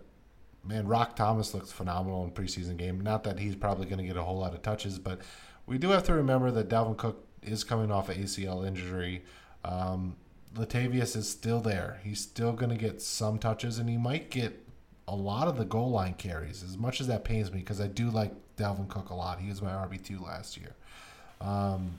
man, 0.63 0.87
Roc 0.87 1.15
Thomas 1.15 1.53
looks 1.53 1.71
phenomenal 1.71 2.23
in 2.23 2.31
preseason 2.31 2.77
game. 2.77 3.01
Not 3.01 3.23
that 3.25 3.39
he's 3.39 3.55
probably 3.55 3.85
going 3.85 3.99
to 3.99 4.05
get 4.05 4.17
a 4.17 4.23
whole 4.23 4.39
lot 4.39 4.53
of 4.53 4.61
touches, 4.61 4.97
but 4.99 5.19
we 5.65 5.77
do 5.77 5.89
have 5.89 6.03
to 6.03 6.13
remember 6.13 6.51
that 6.51 6.69
Dalvin 6.69 6.97
Cook 6.97 7.27
is 7.41 7.63
coming 7.63 7.91
off 7.91 8.09
an 8.09 8.21
ACL 8.23 8.65
injury. 8.65 9.23
Um, 9.65 10.15
Latavius 10.55 11.15
is 11.15 11.27
still 11.29 11.59
there. 11.61 11.99
He's 12.03 12.19
still 12.21 12.53
going 12.53 12.69
to 12.69 12.77
get 12.77 13.01
some 13.01 13.39
touches, 13.39 13.79
and 13.79 13.89
he 13.89 13.97
might 13.97 14.29
get 14.29 14.59
a 15.07 15.15
lot 15.15 15.47
of 15.47 15.57
the 15.57 15.65
goal 15.65 15.89
line 15.91 16.13
carries. 16.13 16.63
As 16.63 16.77
much 16.77 17.01
as 17.01 17.07
that 17.07 17.23
pains 17.23 17.51
me, 17.51 17.59
because 17.59 17.81
I 17.81 17.87
do 17.87 18.09
like 18.09 18.31
Dalvin 18.57 18.87
Cook 18.87 19.09
a 19.09 19.15
lot. 19.15 19.39
He 19.39 19.49
was 19.49 19.61
my 19.61 19.71
RB 19.71 20.03
two 20.03 20.19
last 20.19 20.57
year. 20.57 20.75
Um, 21.41 21.91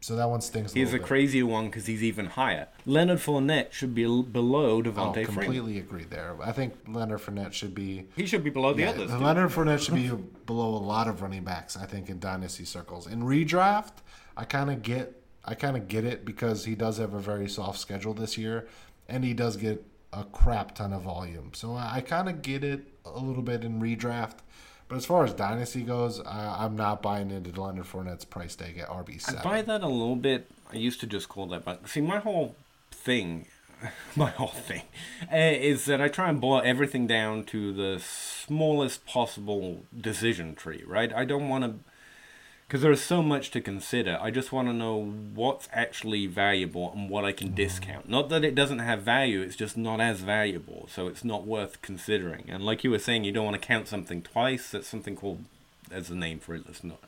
so 0.00 0.16
that 0.16 0.28
one 0.28 0.40
stings. 0.40 0.72
A 0.74 0.78
He's 0.78 0.90
a 0.90 0.92
little 0.92 1.06
crazy 1.06 1.42
one 1.42 1.66
because 1.66 1.86
he's 1.86 2.02
even 2.02 2.26
higher. 2.26 2.68
Leonard 2.84 3.18
Fournette 3.18 3.72
should 3.72 3.94
be 3.94 4.04
below 4.04 4.76
Oh, 4.78 4.82
Devonta 4.82 5.12
Freeman. 5.14 5.18
I 5.18 5.24
completely 5.24 5.78
agree 5.78 6.04
there. 6.04 6.36
I 6.42 6.52
think 6.52 6.74
Leonard 6.86 7.20
Fournette 7.20 7.52
should 7.52 7.74
be. 7.74 8.06
He 8.16 8.26
should 8.26 8.44
be 8.44 8.50
below 8.50 8.72
the 8.74 8.82
Yeah, 8.82 8.90
others. 8.90 9.10
dude. 9.10 9.20
Leonard 9.20 9.50
Fournette 9.50 9.80
should 9.84 9.94
be 9.94 10.08
below 10.46 10.74
a 10.76 10.82
lot 10.84 11.08
of 11.08 11.22
running 11.22 11.44
backs. 11.44 11.76
I 11.76 11.86
think 11.86 12.10
in 12.10 12.18
dynasty 12.18 12.64
circles. 12.64 13.06
In 13.06 13.22
redraft, 13.22 13.92
I 14.36 14.44
kind 14.44 14.70
of 14.70 14.82
get, 14.82 15.20
I 15.46 15.54
kind 15.54 15.76
of 15.76 15.88
get 15.88 16.04
it 16.04 16.24
because 16.24 16.64
he 16.64 16.74
does 16.74 16.98
have 16.98 17.14
a 17.14 17.20
very 17.20 17.48
soft 17.48 17.78
schedule 17.78 18.14
this 18.14 18.36
year, 18.36 18.66
and 19.08 19.24
he 19.24 19.32
does 19.32 19.56
get 19.56 19.84
a 20.12 20.24
crap 20.24 20.74
ton 20.74 20.92
of 20.92 21.02
volume. 21.02 21.52
So 21.54 21.74
I, 21.74 21.96
I 21.96 22.00
kind 22.00 22.28
of 22.28 22.42
get 22.42 22.64
it 22.64 22.84
a 23.04 23.18
little 23.18 23.42
bit 23.42 23.64
in 23.64 23.80
redraft. 23.80 24.38
But 24.88 24.96
as 24.96 25.06
far 25.06 25.24
as 25.24 25.32
dynasty 25.34 25.82
goes, 25.82 26.20
I, 26.20 26.64
I'm 26.64 26.76
not 26.76 27.02
buying 27.02 27.30
into 27.30 27.50
the 27.50 27.60
Leonard 27.60 27.86
Fournette's 27.86 28.24
price 28.24 28.54
tag 28.54 28.78
at 28.78 28.88
RB 28.88 29.36
I 29.36 29.42
buy 29.42 29.62
that 29.62 29.82
a 29.82 29.88
little 29.88 30.16
bit. 30.16 30.48
I 30.72 30.76
used 30.76 31.00
to 31.00 31.06
just 31.06 31.28
call 31.28 31.46
that, 31.48 31.64
but 31.64 31.88
see, 31.88 32.00
my 32.00 32.18
whole 32.18 32.54
thing, 32.92 33.46
my 34.16 34.30
whole 34.30 34.48
thing, 34.48 34.82
uh, 35.32 35.36
is 35.36 35.86
that 35.86 36.00
I 36.00 36.08
try 36.08 36.28
and 36.28 36.40
boil 36.40 36.62
everything 36.64 37.06
down 37.06 37.44
to 37.44 37.72
the 37.72 38.00
smallest 38.00 39.06
possible 39.06 39.82
decision 39.98 40.54
tree, 40.54 40.84
right? 40.86 41.12
I 41.12 41.24
don't 41.24 41.48
want 41.48 41.64
to, 41.64 41.85
because 42.66 42.82
there 42.82 42.92
is 42.92 43.02
so 43.02 43.22
much 43.22 43.50
to 43.52 43.60
consider. 43.60 44.18
I 44.20 44.30
just 44.30 44.52
want 44.52 44.68
to 44.68 44.74
know 44.74 45.04
what's 45.34 45.68
actually 45.72 46.26
valuable 46.26 46.92
and 46.92 47.08
what 47.08 47.24
I 47.24 47.32
can 47.32 47.50
mm. 47.50 47.54
discount. 47.54 48.08
Not 48.08 48.28
that 48.30 48.44
it 48.44 48.54
doesn't 48.54 48.80
have 48.80 49.02
value; 49.02 49.40
it's 49.40 49.56
just 49.56 49.76
not 49.76 50.00
as 50.00 50.20
valuable, 50.20 50.88
so 50.90 51.06
it's 51.06 51.24
not 51.24 51.46
worth 51.46 51.80
considering. 51.82 52.44
And 52.48 52.64
like 52.64 52.84
you 52.84 52.90
were 52.90 52.98
saying, 52.98 53.24
you 53.24 53.32
don't 53.32 53.44
want 53.44 53.60
to 53.60 53.66
count 53.66 53.88
something 53.88 54.22
twice. 54.22 54.70
That's 54.70 54.88
something 54.88 55.16
called, 55.16 55.44
there's 55.88 56.10
a 56.10 56.16
name 56.16 56.40
for 56.40 56.54
it. 56.54 56.64
Let's 56.66 56.82
not 56.82 57.00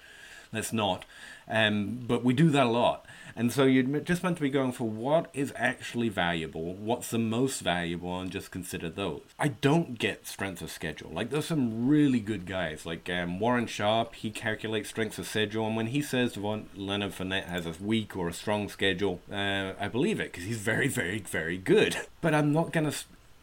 let's 0.53 0.73
not. 0.73 1.05
Um, 1.49 2.01
but 2.07 2.25
we 2.25 2.35
do 2.35 2.51
that 2.51 2.67
a 2.67 2.71
lot. 2.71 3.07
And 3.39 3.53
so 3.53 3.67
you're 3.67 4.01
just 4.01 4.25
meant 4.25 4.37
to 4.39 4.43
be 4.43 4.51
going 4.51 4.73
for 4.73 4.89
what 4.89 5.31
is 5.33 5.53
actually 5.55 6.09
valuable, 6.09 6.75
what's 6.75 7.11
the 7.11 7.21
most 7.21 7.61
valuable, 7.61 8.19
and 8.19 8.33
just 8.33 8.51
consider 8.51 8.91
those. 8.91 9.23
I 9.39 9.47
don't 9.47 9.97
get 9.97 10.27
strength 10.27 10.61
of 10.61 10.73
schedule. 10.73 11.13
Like, 11.13 11.31
there's 11.31 11.45
some 11.45 11.87
really 11.87 12.19
good 12.19 12.47
guys, 12.47 12.85
like 12.85 13.09
um, 13.09 13.39
Warren 13.39 13.69
Sharp, 13.69 14.17
he 14.17 14.33
calculates 14.33 14.89
strength 14.89 15.21
of 15.21 15.29
schedule, 15.29 15.69
and 15.69 15.77
when 15.77 15.87
he 15.87 16.03
says 16.03 16.37
Leonard 16.37 17.13
Fournette 17.13 17.47
has 17.47 17.65
a 17.65 17.75
weak 17.81 18.17
or 18.17 18.27
a 18.27 18.33
strong 18.33 18.69
schedule, 18.69 19.21
uh, 19.31 19.75
I 19.79 19.87
believe 19.87 20.19
it, 20.19 20.33
because 20.33 20.45
he's 20.45 20.59
very, 20.59 20.89
very, 20.89 21.21
very 21.21 21.59
good. 21.59 21.97
But 22.21 22.35
I'm 22.35 22.53
not 22.53 22.73
going 22.73 22.91
to 22.91 22.97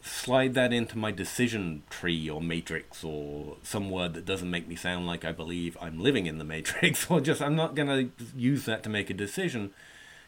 slide 0.06 0.54
that 0.54 0.72
into 0.72 0.96
my 0.96 1.10
decision 1.10 1.82
tree 1.90 2.30
or 2.30 2.40
matrix 2.40 3.02
or 3.02 3.56
some 3.62 3.90
word 3.90 4.14
that 4.14 4.24
doesn't 4.24 4.50
make 4.50 4.68
me 4.68 4.76
sound 4.76 5.06
like 5.06 5.24
I 5.24 5.32
believe 5.32 5.76
I'm 5.80 6.00
living 6.00 6.26
in 6.26 6.38
the 6.38 6.44
matrix 6.44 7.06
or 7.10 7.20
just 7.20 7.42
I'm 7.42 7.56
not 7.56 7.74
going 7.74 7.88
to 7.88 8.24
use 8.36 8.64
that 8.66 8.82
to 8.84 8.88
make 8.88 9.10
a 9.10 9.14
decision 9.14 9.72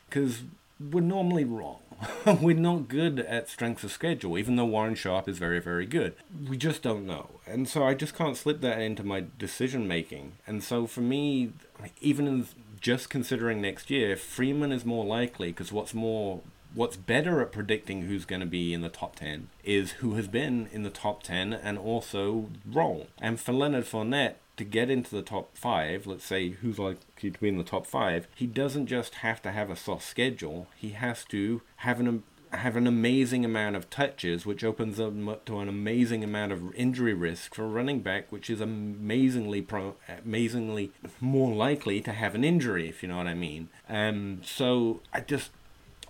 because 0.09 0.43
we're 0.81 1.01
normally 1.01 1.45
wrong. 1.45 1.81
we're 2.41 2.57
not 2.57 2.87
good 2.87 3.19
at 3.19 3.49
strength 3.49 3.83
of 3.83 3.91
schedule, 3.91 4.38
even 4.38 4.55
though 4.55 4.64
Warren 4.64 4.95
Sharp 4.95 5.29
is 5.29 5.38
very, 5.38 5.61
very 5.61 5.87
good. 5.87 6.14
We 6.49 6.57
just 6.57 6.83
don't 6.83 7.07
know. 7.07 7.41
And 7.47 7.69
so 7.69 7.85
I 7.85 7.95
just 7.95 8.14
can't 8.14 8.37
slip 8.37 8.61
that 8.61 8.81
into 8.81 9.03
my 9.03 9.25
decision 9.38 9.88
making. 9.88 10.33
And 10.47 10.62
so 10.62 10.87
for 10.87 11.01
me, 11.01 11.53
even 12.01 12.29
in 12.29 12.47
just 12.81 13.11
considering 13.11 13.61
next 13.61 13.91
year, 13.91 14.17
Freeman 14.17 14.71
is 14.71 14.85
more 14.85 15.05
likely 15.05 15.49
because 15.49 15.73
what's 15.73 15.93
more 15.93 16.41
what's 16.74 16.96
better 16.96 17.40
at 17.40 17.52
predicting 17.52 18.02
who's 18.02 18.24
going 18.24 18.40
to 18.40 18.46
be 18.46 18.72
in 18.72 18.83
the 18.83 18.88
top 18.88 19.16
10 19.16 19.48
is 19.64 19.92
who 19.92 20.14
has 20.14 20.28
been 20.28 20.68
in 20.72 20.83
the 20.83 20.90
top 20.90 21.22
10 21.22 21.52
and 21.52 21.78
also 21.78 22.50
role. 22.66 23.09
And 23.20 23.40
for 23.40 23.52
Leonard 23.52 23.85
Fournette 23.85 24.35
to 24.57 24.64
get 24.64 24.90
into 24.90 25.14
the 25.14 25.22
top 25.22 25.57
5, 25.57 26.07
let's 26.07 26.24
say 26.24 26.50
who's 26.50 26.78
likely 26.78 27.31
to 27.31 27.40
be 27.40 27.48
in 27.48 27.59
the 27.59 27.64
top 27.64 27.87
5, 27.87 28.28
he 28.35 28.46
doesn't 28.46 28.87
just 28.87 29.16
have 29.16 29.40
to 29.42 29.50
have 29.50 29.70
a 29.70 29.76
soft 29.76 30.04
schedule, 30.04 30.66
he 30.76 30.90
has 30.90 31.24
to 31.26 31.62
have 31.76 32.00
an 32.00 32.22
have 32.52 32.76
an 32.76 32.87
amazing 32.87 33.44
amount 33.44 33.76
of 33.76 33.90
touches, 33.90 34.46
which 34.46 34.64
opens 34.64 34.96
them 34.96 35.28
up 35.28 35.44
to 35.44 35.59
an 35.59 35.68
amazing 35.68 36.24
amount 36.24 36.52
of 36.52 36.74
injury 36.74 37.14
risk 37.14 37.54
for 37.54 37.64
a 37.64 37.68
running 37.68 38.00
back, 38.00 38.31
which 38.31 38.48
is 38.48 38.61
amazingly 38.61 39.61
pro- 39.61 39.96
amazingly 40.24 40.90
more 41.20 41.54
likely 41.54 42.00
to 42.00 42.12
have 42.12 42.35
an 42.35 42.44
injury, 42.44 42.88
if 42.88 43.02
you 43.02 43.09
know 43.09 43.18
what 43.18 43.26
I 43.26 43.35
mean. 43.35 43.68
Um, 43.88 44.40
so 44.44 45.00
I 45.12 45.20
just 45.20 45.50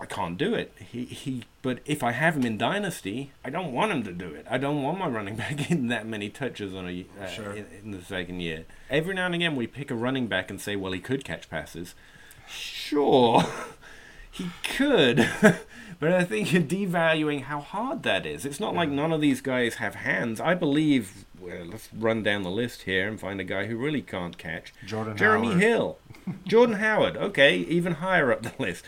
I 0.01 0.07
can't 0.07 0.39
do 0.39 0.55
it. 0.55 0.73
He 0.79 1.05
he. 1.07 1.45
But 1.61 1.81
if 1.85 2.03
I 2.05 2.13
have 2.13 2.37
him 2.37 2.45
in 2.47 2.57
dynasty, 2.57 3.33
I 3.45 3.51
don't 3.51 3.73
want 3.73 3.91
him 3.93 4.03
to 4.05 4.13
do 4.13 4.29
it. 4.33 4.47
I 4.49 4.57
don't 4.57 4.83
want 4.83 4.99
my 4.99 5.09
running 5.09 5.35
back 5.43 5.57
getting 5.57 5.89
that 5.89 6.07
many 6.07 6.29
touches 6.31 6.75
on 6.75 6.89
a 6.89 7.05
uh, 7.21 7.27
Sure. 7.27 7.53
in, 7.53 7.67
in 7.83 7.91
the 7.91 8.03
second 8.03 8.41
year. 8.41 8.65
Every 8.91 9.15
now 9.15 9.27
and 9.27 9.35
again, 9.35 9.57
we 9.57 9.67
pick 9.67 9.91
a 9.91 9.95
running 9.97 10.29
back 10.29 10.51
and 10.51 10.61
say, 10.61 10.77
well, 10.77 10.93
he 10.93 11.01
could 11.01 11.25
catch 11.25 11.51
passes. 11.51 11.95
Sure, 12.49 13.45
he 14.31 14.51
could. 14.77 15.29
But 16.01 16.13
I 16.13 16.23
think 16.23 16.53
you're 16.53 16.63
devaluing 16.63 17.43
how 17.43 17.59
hard 17.59 18.05
that 18.05 18.25
is. 18.25 18.45
It's 18.45 18.61
not 18.61 18.73
like 18.73 18.89
none 18.89 19.13
of 19.13 19.21
these 19.21 19.41
guys 19.41 19.77
have 19.77 19.97
hands. 19.97 20.41
I 20.41 20.55
believe. 20.55 21.25
Well, 21.41 21.65
let's 21.65 21.89
run 21.93 22.23
down 22.23 22.45
the 22.45 22.53
list 22.53 22.83
here 22.83 23.09
and 23.09 23.19
find 23.19 23.41
a 23.41 23.45
guy 23.45 23.67
who 23.67 23.77
really 23.77 24.03
can't 24.03 24.39
catch. 24.39 24.73
Jordan 24.87 25.17
Jeremy 25.17 25.49
Howard. 25.49 25.61
Hill. 25.61 25.99
Jordan 26.47 26.77
Howard. 26.77 27.17
Okay, 27.17 27.57
even 27.57 27.95
higher 27.95 28.31
up 28.31 28.43
the 28.45 28.53
list. 28.63 28.85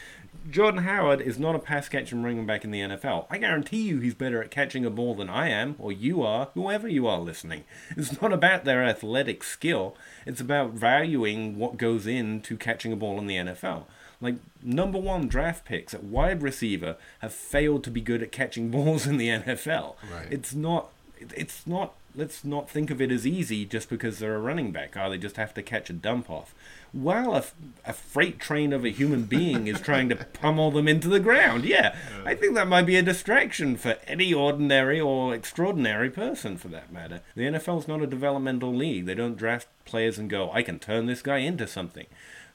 Jordan 0.49 0.85
Howard 0.85 1.21
is 1.21 1.39
not 1.39 1.55
a 1.55 1.59
pass 1.59 1.89
catching 1.89 2.23
running 2.23 2.47
back 2.47 2.65
in 2.65 2.71
the 2.71 2.81
NFL. 2.81 3.27
I 3.31 3.39
guarantee 3.39 3.83
you 3.83 4.01
he's 4.01 4.15
better 4.15 4.43
at 4.43 4.51
catching 4.51 4.85
a 4.85 4.91
ball 4.91 5.15
than 5.15 5.29
I 5.29 5.49
am, 5.49 5.77
or 5.79 5.93
you 5.93 6.23
are, 6.23 6.49
whoever 6.55 6.89
you 6.89 7.07
are 7.07 7.21
listening. 7.21 7.65
It's 7.97 8.21
not 8.21 8.33
about 8.33 8.65
their 8.65 8.83
athletic 8.83 9.45
skill, 9.45 9.97
it's 10.27 10.41
about 10.41 10.71
valuing 10.71 11.59
what 11.59 11.77
goes 11.77 12.07
into 12.07 12.57
catching 12.57 12.93
a 12.93 12.97
ball 12.97 13.19
in 13.19 13.27
the 13.27 13.37
NFL. 13.37 13.85
Like, 14.21 14.37
number 14.63 14.99
one 14.99 15.29
draft 15.29 15.65
picks 15.65 15.95
at 15.95 16.05
wide 16.05 16.43
receiver 16.43 16.97
have 17.21 17.33
failed 17.33 17.85
to 17.85 17.91
be 17.91 18.01
good 18.01 18.23
at 18.23 18.33
catching 18.33 18.71
balls 18.73 19.07
in 19.07 19.17
the 19.17 19.29
NFL. 19.29 19.97
Right. 20.13 20.29
It's 20.31 20.55
not, 20.55 20.91
it's 21.19 21.67
not, 21.67 21.95
let's 22.15 22.45
not 22.45 22.69
think 22.69 22.91
of 22.91 23.01
it 23.01 23.11
as 23.11 23.27
easy 23.27 23.65
just 23.65 23.89
because 23.89 24.19
they're 24.19 24.35
a 24.35 24.41
running 24.41 24.73
back. 24.73 24.97
Oh, 24.97 25.11
they 25.11 25.19
just 25.19 25.37
have 25.37 25.55
to 25.55 25.63
catch 25.63 25.91
a 25.91 25.95
dump 25.95 26.31
off. 26.31 26.55
While 26.93 27.37
a, 27.37 27.45
a 27.85 27.93
freight 27.93 28.41
train 28.41 28.73
of 28.73 28.85
a 28.85 28.91
human 28.91 29.25
being 29.25 29.67
is 29.67 29.81
trying 29.81 30.09
to 30.09 30.17
pummel 30.33 30.71
them 30.71 30.89
into 30.89 31.09
the 31.09 31.21
ground. 31.21 31.65
Yeah, 31.65 31.97
I 32.25 32.35
think 32.35 32.55
that 32.55 32.67
might 32.67 32.87
be 32.87 32.97
a 32.97 33.03
distraction 33.03 33.77
for 33.77 33.97
any 34.07 34.35
ordinary 34.35 35.01
or 35.01 35.35
extraordinary 35.35 36.11
person 36.11 36.57
for 36.57 36.69
that 36.69 36.93
matter. 36.93 37.21
The 37.37 37.43
NFL's 37.43 37.87
not 37.87 38.03
a 38.03 38.07
developmental 38.07 38.75
league. 38.75 39.07
They 39.07 39.15
don't 39.15 39.37
draft 39.37 39.69
players 39.85 40.19
and 40.19 40.29
go, 40.29 40.51
I 40.53 40.63
can 40.63 40.79
turn 40.79 41.07
this 41.07 41.23
guy 41.23 41.39
into 41.39 41.67
something. 41.67 42.07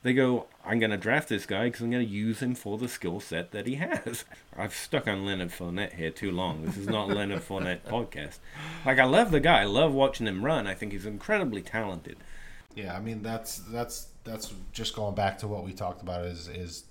They 0.06 0.14
go, 0.14 0.46
I'm 0.64 0.78
going 0.78 0.92
to 0.92 0.98
draft 0.98 1.30
this 1.30 1.48
guy 1.48 1.64
because 1.64 1.82
I'm 1.82 1.90
going 1.90 2.06
to 2.06 2.14
use 2.14 2.40
him 2.40 2.54
for 2.54 2.78
the 2.78 2.88
skill 2.88 3.20
set 3.20 3.50
that 3.54 3.66
he 3.66 3.74
has. 3.74 4.24
I've 4.56 4.76
stuck 4.76 5.08
on 5.08 5.26
Leonard 5.26 5.50
Fournette 5.50 5.94
here 5.94 6.12
too 6.12 6.30
long. 6.30 6.64
This 6.64 6.78
is 6.78 6.86
not 6.86 7.08
Leonard 7.08 7.42
Fournette 7.48 7.82
podcast. 7.82 8.38
Like, 8.86 9.00
I 9.00 9.06
love 9.06 9.32
the 9.32 9.40
guy. 9.40 9.62
I 9.62 9.64
love 9.64 9.96
watching 9.96 10.28
him 10.28 10.46
run. 10.46 10.68
I 10.68 10.76
think 10.76 10.92
he's 10.92 11.08
incredibly 11.08 11.64
talented. 11.64 12.18
Yeah, 12.76 12.96
I 12.96 13.00
mean 13.00 13.24
that's 13.24 13.58
that's 13.58 14.10
that's 14.24 14.54
just 14.74 14.96
going 14.96 15.16
back 15.16 15.40
to 15.40 15.48
what 15.48 15.64
we 15.64 15.74
talked 15.74 16.04
about 16.04 16.26
is 16.26 16.50
is 16.50 16.84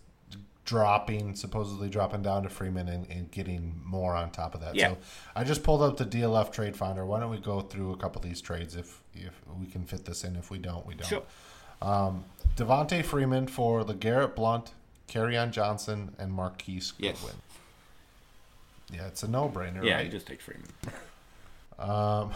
dropping 0.65 1.37
supposedly 1.37 1.89
dropping 1.89 2.23
down 2.23 2.43
to 2.43 2.49
Freeman 2.49 2.89
and, 2.89 3.07
and 3.11 3.31
getting 3.31 3.81
more 3.85 4.17
on 4.17 4.31
top 4.33 4.57
of 4.57 4.61
that. 4.63 4.75
Yeah. 4.75 4.89
So 4.89 4.99
I 5.37 5.45
just 5.45 5.63
pulled 5.63 5.83
up 5.83 5.99
the 5.99 6.07
DLF 6.07 6.51
trade 6.51 6.75
finder. 6.75 7.07
Why 7.07 7.21
don't 7.21 7.31
we 7.31 7.39
go 7.39 7.61
through 7.61 7.93
a 7.93 7.97
couple 7.97 8.23
of 8.23 8.27
these 8.27 8.41
trades 8.41 8.75
if 8.75 9.03
if 9.15 9.41
we 9.61 9.67
can 9.67 9.85
fit 9.85 10.05
this 10.05 10.25
in? 10.25 10.35
If 10.35 10.51
we 10.51 10.59
don't, 10.59 10.85
we 10.85 10.95
don't. 10.95 11.07
Sure. 11.07 11.23
Um, 11.85 12.25
Devonta 12.57 13.05
Freeman 13.05 13.47
for 13.47 13.83
LeGarrette 13.85 14.35
Blount, 14.35 14.73
on 15.37 15.53
Johnson, 15.53 16.15
and 16.19 16.33
Marquise 16.33 16.93
Yes. 16.99 17.21
Goodwin. 17.21 17.37
Yeah, 18.93 19.07
it's 19.07 19.23
a 19.23 19.29
no-brainer, 19.29 19.85
Yeah, 19.85 19.97
right? 19.97 20.11
just 20.11 20.27
takes 20.27 20.45
Freeman. 20.45 20.69
Um, 21.79 22.33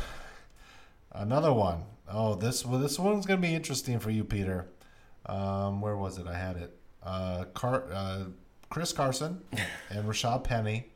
another 1.12 1.52
one. 1.52 1.84
Oh, 2.10 2.34
this 2.34 2.64
well, 2.64 2.78
this 2.80 2.98
one's 2.98 3.26
gonna 3.26 3.40
be 3.40 3.54
interesting 3.54 3.98
for 3.98 4.10
you, 4.10 4.24
Peter. 4.24 4.66
Um, 5.26 5.80
where 5.80 5.96
was 5.96 6.18
it? 6.18 6.26
I 6.26 6.34
had 6.36 6.56
it. 6.56 6.76
Uh, 7.02 7.44
Car- 7.54 7.84
uh, 7.92 8.24
Chris 8.70 8.92
Carson 8.92 9.40
and 9.90 10.08
Rashad 10.08 10.44
Penny 10.44 10.86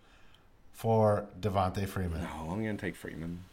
for 0.73 1.27
Devonta 1.41 1.87
Freeman. 1.89 2.23
No, 2.23 2.51
I'm 2.51 2.63
going 2.63 2.77
to 2.77 2.81
take 2.81 2.97
Freeman. 2.97 3.45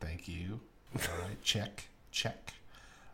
Thank 0.00 0.28
you. 0.28 0.60
All 0.94 1.00
right, 1.26 1.40
check, 1.42 1.84
check. 2.10 2.52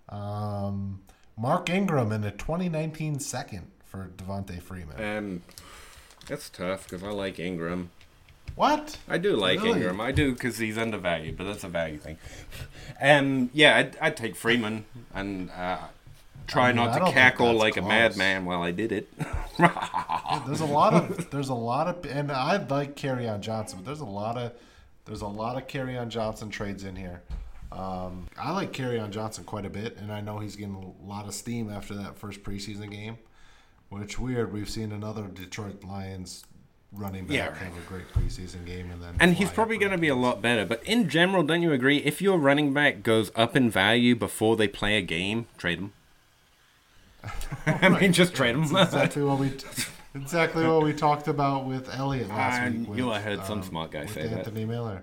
Um, 0.08 1.00
Mark 1.36 1.68
Ingram 1.70 2.12
in 2.12 2.24
a 2.24 2.30
2019 2.30 3.18
second 3.20 3.70
for 3.84 4.10
Devonta 4.16 4.60
Freeman. 4.60 5.00
And 5.00 5.42
that's 6.28 6.48
tough 6.48 6.84
because 6.84 7.02
I 7.02 7.10
like 7.10 7.38
Ingram. 7.38 7.90
What? 8.56 8.98
I 9.08 9.18
do 9.18 9.34
like 9.34 9.60
Really? 9.60 9.78
Ingram. 9.80 10.00
I 10.00 10.12
do 10.12 10.32
because 10.32 10.58
he's 10.58 10.78
undervalued, 10.78 11.36
but 11.36 11.44
that's 11.44 11.64
a 11.64 11.68
value 11.68 11.98
thing. 11.98 12.18
Um, 13.00 13.50
yeah, 13.52 13.76
I'd, 13.76 13.96
I'd 14.00 14.16
take 14.16 14.36
Freeman 14.36 14.84
and 15.12 15.50
uh, 15.50 15.78
try 16.46 16.68
I 16.68 16.72
mean, 16.72 16.76
not 16.76 17.04
to 17.04 17.12
cackle 17.12 17.52
like 17.54 17.76
a 17.76 17.82
madman 17.82 18.44
while 18.44 18.62
I 18.62 18.70
did 18.70 18.92
it. 18.92 19.08
There's 20.46 20.60
a 20.60 20.66
lot 20.66 20.94
of 20.94 21.30
there's 21.32 21.48
a 21.48 21.54
lot 21.54 21.88
of 21.88 22.04
and 22.06 22.30
I 22.30 22.56
like 22.58 22.94
Kerryon 22.96 23.40
Johnson, 23.40 23.80
but 23.80 23.86
there's 23.86 24.00
a 24.00 24.04
lot 24.04 24.36
of 24.36 24.52
there's 25.06 25.22
a 25.22 25.26
lot 25.26 25.56
of 25.56 25.66
Kerryon 25.66 26.08
Johnson 26.08 26.48
trades 26.50 26.84
in 26.84 26.94
here. 26.96 27.22
Um, 27.72 28.29
I 28.38 28.53
like 28.53 28.72
Kerryon 28.72 29.11
Johnson 29.11 29.44
quite 29.44 29.66
a 29.66 29.70
bit, 29.70 29.96
and 29.98 30.12
I 30.12 30.20
know 30.20 30.38
he's 30.38 30.57
getting 30.57 30.74
a 30.74 31.09
lot 31.09 31.27
of 31.27 31.35
steam 31.35 31.70
after 31.70 31.94
that 31.94 32.16
first 32.16 32.42
preseason 32.42 32.90
game. 32.90 33.18
Which 33.90 34.18
weird, 34.18 34.53
we've 34.53 34.68
seen 34.68 34.92
another 34.92 35.22
Detroit 35.29 35.85
Lions 35.85 36.44
running 36.92 37.27
back 37.27 37.37
Yeah. 37.37 37.55
have 37.55 37.77
a 37.77 37.81
great 37.88 38.12
preseason 38.12 38.64
game, 38.64 38.90
and 38.90 39.03
then 39.03 39.14
and 39.20 39.35
he's 39.35 39.50
probably 39.50 39.79
going 39.79 39.92
to 39.92 39.98
be 39.98 40.09
a 40.09 40.14
lot 40.14 40.40
better. 40.40 40.64
But 40.64 40.83
in 40.85 41.09
general, 41.09 41.42
don't 41.42 41.62
you 41.62 41.72
agree? 41.72 41.98
If 41.98 42.22
your 42.22 42.38
running 42.38 42.72
back 42.72 43.03
goes 43.03 43.31
up 43.35 43.57
in 43.57 43.70
value 43.70 44.14
before 44.14 44.57
they 44.57 44.68
play 44.68 44.96
a 44.96 45.03
game, 45.03 45.46
trade 45.59 45.79
him. 45.79 45.92
I 47.66 47.88
mean, 47.88 48.12
just 48.12 48.35
trade 48.35 48.55
him. 48.55 48.66
That's 48.72 48.92
exactly 48.92 49.22
what 49.22 49.38
we 49.38 49.53
exactly 50.14 50.66
what 50.66 50.83
we 50.83 50.92
talked 50.92 51.29
about 51.29 51.64
with 51.64 51.88
Elliott 51.94 52.29
last 52.29 52.72
week. 52.72 52.88
With, 52.88 52.98
knew 52.98 53.11
I 53.11 53.20
heard 53.20 53.44
some 53.44 53.59
um, 53.59 53.64
smart 53.64 53.90
guy 53.90 54.07
say 54.07 54.29
that. 54.29 54.38
Anthony 54.38 54.64
Miller. 54.64 55.03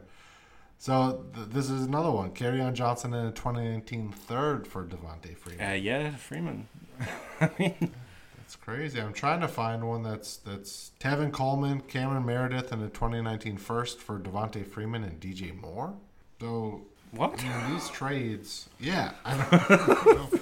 So 0.82 1.26
th- 1.36 1.50
this 1.50 1.70
is 1.70 1.84
another 1.84 2.10
one. 2.10 2.32
Kerryon 2.32 2.74
Johnson 2.74 3.13
in 3.13 3.28
a 3.28 3.32
2019 3.32 4.12
third 4.12 4.65
for 4.65 4.84
Devonta 4.84 5.38
Freeman. 5.38 5.70
Uh, 5.70 5.74
yeah, 5.74 6.15
Freeman. 6.15 6.67
I 7.39 7.52
mean, 7.60 7.91
That's 8.39 8.56
crazy. 8.56 9.00
I'm 9.00 9.13
trying 9.13 9.41
to 9.41 9.48
find 9.48 9.88
one 9.88 10.02
that's 10.02 10.38
that's 10.38 10.89
Tevin 11.00 11.32
Coleman, 11.32 11.82
Cameron 11.82 12.26
Meredith, 12.26 12.72
and 12.72 12.82
a 12.82 12.88
2019 12.88 13.58
first 13.58 14.00
for 14.00 14.17
Devonta 14.17 14.65
Freeman 14.65 15.04
and 15.04 15.20
DJ 15.20 15.56
Moore. 15.56 15.94
So 16.39 16.82
what? 17.12 17.39
I 17.39 17.44
mean, 17.44 17.74
these 17.74 17.88
trades, 17.89 18.67
yeah. 18.80 19.12
I 19.24 19.38
don't, 20.04 20.41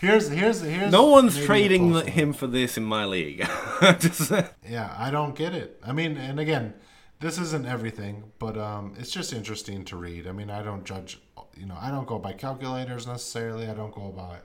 here's 0.00 0.30
here's 0.30 0.62
here's 0.62 0.92
No 0.92 1.08
one's 1.08 1.36
trading 1.44 1.94
him 2.06 2.32
for 2.32 2.46
this 2.46 2.78
in 2.78 2.84
my 2.84 3.04
league. 3.04 3.46
Just, 3.98 4.30
Yeah, 4.66 4.94
I 4.96 5.10
don't 5.10 5.36
get 5.36 5.52
it. 5.52 5.78
I 5.84 5.92
mean, 5.92 6.16
and 6.16 6.40
again, 6.40 6.72
this 7.24 7.38
isn't 7.38 7.64
everything, 7.66 8.22
but 8.38 8.58
um, 8.58 8.92
it's 8.98 9.10
just 9.10 9.32
interesting 9.32 9.82
to 9.86 9.96
read. 9.96 10.26
I 10.26 10.32
mean, 10.32 10.50
I 10.50 10.62
don't 10.62 10.84
judge. 10.84 11.18
You 11.56 11.64
know, 11.64 11.76
I 11.80 11.90
don't 11.90 12.06
go 12.06 12.18
by 12.18 12.34
calculators 12.34 13.06
necessarily. 13.06 13.66
I 13.66 13.72
don't 13.72 13.94
go 13.94 14.10
by, 14.10 14.40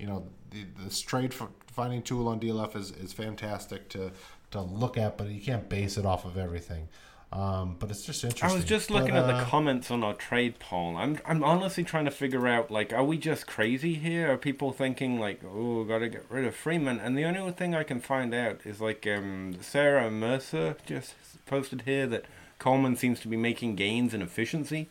you 0.00 0.08
know, 0.08 0.26
the 0.50 0.64
this 0.82 1.00
trade 1.00 1.32
finding 1.32 2.02
tool 2.02 2.26
on 2.26 2.40
DLF 2.40 2.74
is, 2.74 2.90
is 2.90 3.12
fantastic 3.12 3.88
to 3.90 4.10
to 4.50 4.60
look 4.60 4.98
at, 4.98 5.16
but 5.16 5.28
you 5.28 5.40
can't 5.40 5.68
base 5.68 5.96
it 5.96 6.04
off 6.04 6.24
of 6.24 6.36
everything. 6.36 6.88
Um, 7.34 7.74
but 7.80 7.90
it's 7.90 8.04
just 8.04 8.22
interesting. 8.22 8.48
I 8.48 8.54
was 8.54 8.64
just 8.64 8.88
But, 8.88 9.00
looking 9.00 9.16
at 9.16 9.26
the 9.26 9.34
uh, 9.34 9.44
comments 9.44 9.90
on 9.90 10.04
our 10.04 10.14
trade 10.14 10.60
poll. 10.60 10.96
I'm 10.96 11.18
I'm 11.26 11.42
honestly 11.42 11.82
trying 11.82 12.04
to 12.04 12.12
figure 12.12 12.46
out 12.46 12.70
like, 12.70 12.92
are 12.92 13.02
we 13.02 13.18
just 13.18 13.48
crazy 13.48 13.94
here? 13.94 14.32
Are 14.32 14.36
people 14.36 14.70
thinking 14.70 15.18
like, 15.18 15.40
oh, 15.44 15.82
gotta 15.82 16.08
get 16.08 16.26
rid 16.28 16.44
of 16.44 16.54
Freeman? 16.54 17.00
And 17.00 17.18
the 17.18 17.24
only 17.24 17.50
thing 17.50 17.74
I 17.74 17.82
can 17.82 18.00
find 18.00 18.32
out 18.32 18.60
is 18.64 18.80
like, 18.80 19.04
um, 19.08 19.56
Sarah 19.60 20.12
Mercer 20.12 20.76
just 20.86 21.14
posted 21.44 21.82
here 21.82 22.06
that 22.06 22.24
Coleman 22.60 22.94
seems 22.94 23.18
to 23.20 23.28
be 23.28 23.36
making 23.36 23.74
gains 23.74 24.14
in 24.14 24.22
efficiency. 24.22 24.88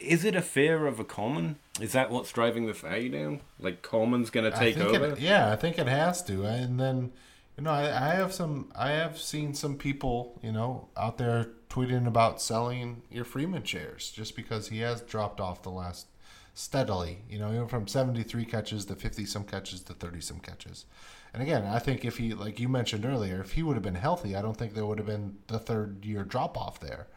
Is 0.00 0.24
it 0.24 0.34
a 0.34 0.42
fear 0.42 0.88
of 0.88 0.98
a 0.98 1.04
Coleman? 1.04 1.56
Is 1.80 1.92
that 1.92 2.10
what's 2.10 2.32
driving 2.32 2.66
the 2.66 2.72
value 2.72 3.08
down? 3.08 3.40
Like 3.60 3.82
Coleman's 3.82 4.30
gonna 4.30 4.50
take 4.50 4.76
over? 4.78 5.12
It, 5.12 5.20
yeah, 5.20 5.52
I 5.52 5.56
think 5.56 5.78
it 5.78 5.86
has 5.86 6.24
to. 6.24 6.44
And 6.44 6.80
then, 6.80 7.12
you 7.56 7.62
know, 7.62 7.70
I, 7.70 7.82
I 7.84 8.14
have 8.14 8.32
some. 8.32 8.72
I 8.74 8.90
have 8.90 9.16
seen 9.16 9.54
some 9.54 9.76
people, 9.76 10.40
you 10.42 10.50
know, 10.50 10.88
out 10.96 11.18
there 11.18 11.50
tweeting 11.74 12.06
about 12.06 12.40
selling 12.40 13.02
your 13.10 13.24
Freeman 13.24 13.64
shares 13.64 14.12
just 14.12 14.36
because 14.36 14.68
he 14.68 14.78
has 14.78 15.00
dropped 15.00 15.40
off 15.40 15.62
the 15.62 15.70
last 15.70 16.06
steadily. 16.54 17.22
You 17.28 17.40
know, 17.40 17.50
he 17.50 17.58
went 17.58 17.70
from 17.70 17.88
seventy 17.88 18.22
three 18.22 18.44
catches 18.44 18.84
to 18.86 18.94
fifty 18.94 19.26
some 19.26 19.42
catches 19.44 19.82
to 19.84 19.92
thirty 19.92 20.20
some 20.20 20.38
catches. 20.38 20.86
And 21.32 21.42
again, 21.42 21.64
I 21.64 21.80
think 21.80 22.04
if 22.04 22.18
he, 22.18 22.32
like 22.32 22.60
you 22.60 22.68
mentioned 22.68 23.04
earlier, 23.04 23.40
if 23.40 23.52
he 23.52 23.64
would 23.64 23.74
have 23.74 23.82
been 23.82 23.96
healthy, 23.96 24.36
I 24.36 24.42
don't 24.42 24.56
think 24.56 24.74
there 24.74 24.86
would 24.86 24.98
have 24.98 25.06
been 25.08 25.38
the 25.48 25.58
third 25.58 26.04
year 26.04 26.22
drop 26.22 26.56
off 26.56 26.78
there. 26.78 27.08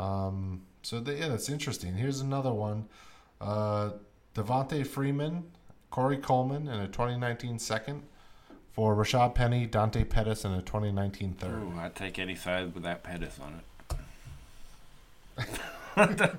Um, 0.00 0.62
so 0.82 0.98
the, 0.98 1.12
yeah, 1.12 1.28
that's 1.28 1.50
interesting. 1.50 1.94
Here's 1.94 2.20
another 2.20 2.54
one. 2.54 2.88
Uh, 3.42 3.90
Devonta 4.34 4.86
Freeman, 4.86 5.44
Corey 5.90 6.16
Coleman 6.16 6.68
and 6.68 6.80
a 6.80 6.86
2019 6.86 7.58
second 7.58 8.04
for 8.72 8.96
Rashad 8.96 9.34
Penny, 9.34 9.66
Dante 9.66 10.04
Pettis 10.04 10.46
and 10.46 10.54
a 10.54 10.62
2019 10.62 11.34
third. 11.34 11.50
Ooh, 11.50 11.74
I'd 11.78 11.94
take 11.94 12.18
any 12.18 12.34
side 12.34 12.74
with 12.74 12.82
that 12.84 13.02
Pettis 13.02 13.38
on 13.38 13.52
it. 13.56 13.73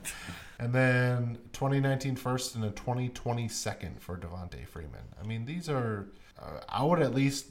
And 0.57 0.73
then 0.73 1.37
2019 1.51 2.15
first 2.15 2.55
and 2.55 2.63
a 2.63 2.69
2020 2.69 3.47
second 3.49 4.01
for 4.01 4.17
Devonta 4.17 4.65
Freeman. 4.65 5.03
I 5.21 5.27
mean, 5.27 5.45
these 5.45 5.67
are, 5.67 6.07
uh, 6.41 6.61
I 6.69 6.83
would 6.83 7.01
at 7.01 7.13
least 7.13 7.47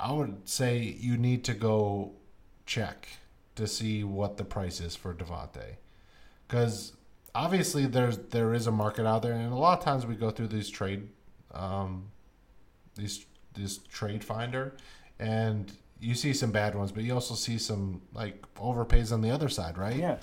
I 0.00 0.12
would 0.12 0.48
say 0.48 0.78
you 0.78 1.16
need 1.16 1.44
to 1.44 1.54
go 1.54 2.12
check 2.66 3.08
to 3.56 3.66
see 3.66 4.04
what 4.04 4.36
the 4.36 4.44
price 4.44 4.80
is 4.80 4.94
for 4.94 5.12
Devonta, 5.12 5.76
because 6.46 6.92
obviously 7.34 7.86
there's 7.86 8.18
there 8.18 8.54
is 8.54 8.66
a 8.66 8.72
market 8.72 9.06
out 9.06 9.22
there, 9.22 9.32
and 9.32 9.52
a 9.52 9.56
lot 9.56 9.78
of 9.78 9.84
times 9.84 10.06
we 10.06 10.14
go 10.14 10.30
through 10.30 10.48
these 10.48 10.70
trade, 10.70 11.08
um, 11.52 12.10
these 12.94 13.26
this 13.54 13.78
trade 13.78 14.22
finder, 14.22 14.76
and 15.18 15.72
you 16.00 16.14
see 16.14 16.32
some 16.32 16.52
bad 16.52 16.76
ones, 16.76 16.92
but 16.92 17.02
you 17.02 17.12
also 17.12 17.34
see 17.34 17.58
some 17.58 18.00
like 18.14 18.40
overpays 18.54 19.12
on 19.12 19.20
the 19.20 19.30
other 19.30 19.48
side, 19.48 19.76
right? 19.76 19.96
Yeah. 19.96 20.18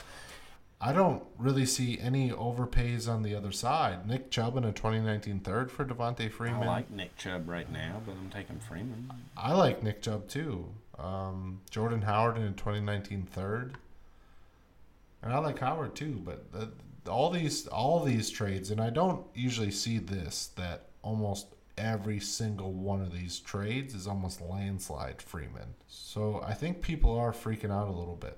I 0.81 0.91
don't 0.91 1.23
really 1.37 1.65
see 1.65 1.97
any 1.99 2.31
overpays 2.31 3.07
on 3.07 3.23
the 3.23 3.33
other 3.33 3.51
side. 3.51 4.07
Nick 4.07 4.29
Chubb 4.29 4.57
in 4.57 4.65
a 4.65 4.71
2019 4.71 5.39
third 5.39 5.71
for 5.71 5.85
Devonta 5.85 6.29
Freeman. 6.29 6.63
I 6.63 6.67
like 6.67 6.91
Nick 6.91 7.15
Chubb 7.17 7.47
right 7.47 7.71
now, 7.71 8.01
but 8.05 8.11
I'm 8.13 8.29
taking 8.29 8.59
Freeman. 8.59 9.11
I 9.37 9.53
like 9.53 9.81
Nick 9.81 10.01
Chubb 10.01 10.27
too. 10.27 10.67
Um, 10.99 11.61
Jordan 11.69 12.01
Howard 12.01 12.37
in 12.37 12.43
a 12.43 12.51
2019 12.51 13.23
third, 13.31 13.77
and 15.23 15.33
I 15.33 15.39
like 15.39 15.59
Howard 15.59 15.95
too. 15.95 16.21
But 16.23 16.51
the, 16.51 16.71
all 17.09 17.29
these 17.29 17.67
all 17.67 18.03
these 18.03 18.29
trades, 18.29 18.69
and 18.69 18.81
I 18.81 18.89
don't 18.89 19.25
usually 19.33 19.71
see 19.71 19.97
this 19.97 20.47
that 20.57 20.87
almost 21.01 21.47
every 21.77 22.19
single 22.19 22.73
one 22.73 23.01
of 23.01 23.13
these 23.13 23.39
trades 23.39 23.93
is 23.93 24.07
almost 24.07 24.41
landslide 24.41 25.21
Freeman. 25.21 25.75
So 25.87 26.43
I 26.45 26.53
think 26.53 26.81
people 26.81 27.17
are 27.17 27.31
freaking 27.31 27.71
out 27.71 27.87
a 27.87 27.97
little 27.97 28.15
bit 28.15 28.37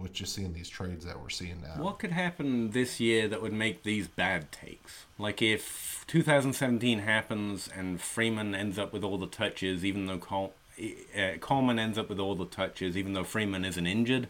with 0.00 0.12
just 0.12 0.34
seeing 0.34 0.52
these 0.52 0.68
trades 0.68 1.04
that 1.04 1.20
we're 1.20 1.28
seeing 1.28 1.60
now. 1.62 1.82
What 1.82 1.98
could 1.98 2.12
happen 2.12 2.70
this 2.70 3.00
year 3.00 3.28
that 3.28 3.42
would 3.42 3.52
make 3.52 3.82
these 3.82 4.08
bad 4.08 4.52
takes? 4.52 5.06
Like 5.18 5.42
if 5.42 6.04
2017 6.06 7.00
happens 7.00 7.68
and 7.74 8.00
Freeman 8.00 8.54
ends 8.54 8.78
up 8.78 8.92
with 8.92 9.04
all 9.04 9.18
the 9.18 9.26
touches, 9.26 9.84
even 9.84 10.06
though 10.06 10.18
Col- 10.18 10.54
uh, 10.80 11.38
Coleman 11.40 11.78
ends 11.78 11.98
up 11.98 12.08
with 12.08 12.18
all 12.20 12.34
the 12.34 12.46
touches, 12.46 12.96
even 12.96 13.12
though 13.12 13.24
Freeman 13.24 13.64
isn't 13.64 13.86
injured, 13.86 14.28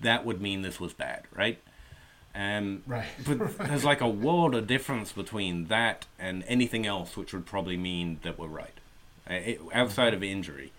that 0.00 0.24
would 0.24 0.40
mean 0.40 0.62
this 0.62 0.78
was 0.78 0.92
bad, 0.92 1.22
right? 1.34 1.58
Um, 2.34 2.82
Right. 2.86 3.06
But 3.26 3.56
there's 3.58 3.84
like 3.84 4.00
a 4.02 4.08
world 4.08 4.54
of 4.54 4.66
difference 4.66 5.12
between 5.12 5.66
that 5.66 6.06
and 6.18 6.44
anything 6.46 6.86
else, 6.86 7.16
which 7.16 7.32
would 7.32 7.46
probably 7.46 7.76
mean 7.78 8.20
that 8.22 8.38
we're 8.38 8.46
right. 8.48 8.78
Uh, 9.28 9.34
it, 9.34 9.60
outside 9.72 10.12
of 10.14 10.22
injury, 10.22 10.72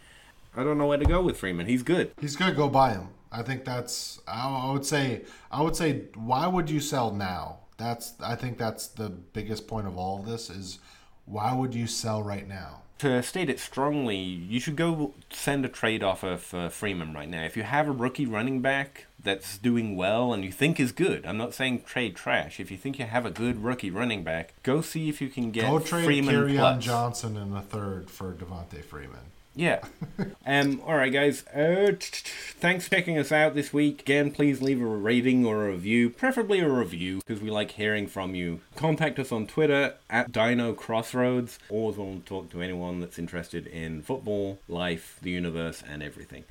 I 0.56 0.63
don't 0.63 0.78
know 0.78 0.88
where 0.88 0.97
to 0.97 1.06
go 1.06 1.21
with 1.21 1.38
Freeman. 1.38 1.65
He's 1.65 1.84
good. 1.84 2.12
He's 2.21 2.36
gonna 2.36 2.54
go 2.54 2.69
buy 2.69 2.91
him. 2.93 3.10
I 3.32 3.44
think 3.44 3.66
that's. 3.66 4.22
I, 4.28 4.72
would 4.72 4.86
say. 4.86 5.24
I 5.52 5.62
would 5.62 5.76
say. 5.76 6.04
Why 6.16 6.48
would 6.48 6.70
you 6.70 6.80
sell 6.80 7.12
now? 7.12 7.60
That's. 7.78 8.13
I 8.22 8.36
think 8.36 8.58
that's 8.58 8.88
the 8.88 9.10
biggest 9.10 9.68
point 9.68 9.88
of 9.88 9.98
all 9.98 10.20
of 10.20 10.26
this 10.26 10.50
is, 10.50 10.80
why 11.26 11.54
would 11.54 11.74
you 11.74 11.88
sell 11.88 12.24
right 12.24 12.48
now? 12.48 12.82
to 13.00 13.22
state 13.22 13.50
it 13.50 13.60
strongly, 13.60 14.18
you 14.18 14.60
should 14.60 14.76
go 14.76 15.13
send 15.30 15.66
a 15.66 15.70
trade 15.70 16.04
offer 16.04 16.38
for 16.38 16.70
Freeman 16.70 17.13
right 17.13 17.30
now. 17.30 17.44
If 17.44 17.56
you 17.56 17.63
have 17.63 17.88
a 17.88 17.92
rookie 17.92 18.26
running 18.26 18.62
back 18.62 19.06
that's 19.22 19.58
doing 19.58 19.96
well 19.96 20.34
and 20.34 20.44
you 20.44 20.52
think 20.52 20.80
is 20.80 20.92
good, 20.92 21.26
I'm 21.26 21.38
not 21.38 21.54
saying 21.54 21.84
trade 21.84 22.16
trash. 22.16 22.60
If 22.60 22.72
you 22.72 22.78
think 22.78 22.98
you 22.98 23.06
have 23.06 23.26
a 23.26 23.32
good 23.32 23.63
rookie 23.63 23.92
running 23.92 24.24
back, 24.24 24.54
go 24.63 24.82
see 24.82 25.10
if 25.10 25.22
you 25.22 25.30
can 25.30 25.52
get 25.52 25.70
Go 25.70 25.80
trade 25.80 26.06
Freeman. 26.06 26.82
Johnson 26.82 27.38
in 27.38 27.52
the 27.52 27.62
third 27.62 28.10
for 28.10 28.34
Devonta 28.34 28.84
Freeman. 28.84 29.32
Yeah. 29.58 29.82
um. 30.46 30.82
All 30.86 30.96
right, 30.96 31.12
guys. 31.12 31.46
Uh, 31.48 31.93
thanks 32.00 32.86
for 32.86 32.91
checking 32.91 33.17
us 33.17 33.32
out 33.32 33.56
this 33.56 33.74
week. 33.74 34.02
Again, 34.02 34.32
please 34.32 34.62
leave 34.62 34.80
a 34.80 34.86
rating 34.86 35.46
or 35.46 35.65
a 35.65 35.72
review, 35.72 36.12
preferably 36.12 36.60
a 36.60 36.70
review, 36.70 37.17
because 37.26 37.41
we 37.41 37.50
like 37.50 37.72
hearing 37.72 38.08
from 38.08 38.36
you. 38.36 38.62
Contact 38.76 39.17
us 39.17 39.32
on 39.32 39.48
Twitter 39.48 39.96
at 40.10 40.32
Dino 40.32 40.74
Crossroads. 40.74 41.58
Always 41.70 41.98
want 41.98 42.26
to 42.26 42.30
talk 42.30 42.52
to 42.52 42.62
anyone 42.62 43.00
that's 43.00 43.17
interested 43.17 43.65
in 43.65 44.04
football, 44.04 44.60
life, 44.67 45.17
the 45.24 45.32
universe, 45.32 45.84
and 45.86 46.04
everything. 46.04 46.43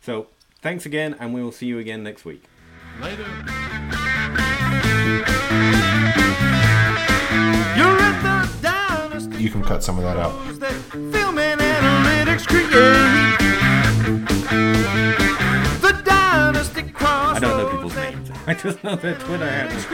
So, 0.00 0.28
thanks 0.62 0.86
again, 0.86 1.14
and 1.20 1.34
we 1.34 1.42
will 1.42 1.52
see 1.52 1.66
you 1.66 1.78
again 1.78 2.02
next 2.02 2.24
week. 2.24 2.44
Later. 3.02 3.26
You 9.46 9.52
can 9.52 9.62
cut 9.62 9.84
some 9.84 9.96
of 9.96 10.02
that 10.02 10.16
out. 10.16 10.32
film 11.12 11.38
and 11.38 11.60
analytics. 11.60 12.48
The 15.80 16.02
dynasty 16.04 16.82
crossroads 16.90 17.36
I 17.36 17.38
don't 17.38 17.56
know 17.56 17.70
people's 17.70 17.94
names. 17.94 18.30
I 18.48 18.54
just 18.54 18.82
know 18.82 18.96
their 18.96 19.14
Twitter 19.14 19.48
handles. 19.48 19.86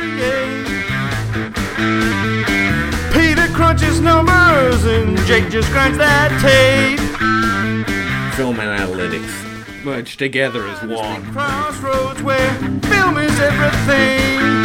Peter 3.12 3.46
crunches 3.52 4.00
numbers 4.00 4.86
and 4.86 5.18
Jake 5.26 5.50
just 5.50 5.70
grinds 5.70 5.98
that 5.98 6.30
tape. 6.40 6.98
Film 8.34 8.58
and 8.58 8.80
analytics 8.80 9.84
merged 9.84 10.18
together 10.18 10.66
as 10.66 10.82
one. 10.88 11.30
Crossroads 11.30 12.22
where 12.22 12.54
film 12.84 13.18
is 13.18 13.38
everything. 13.38 14.62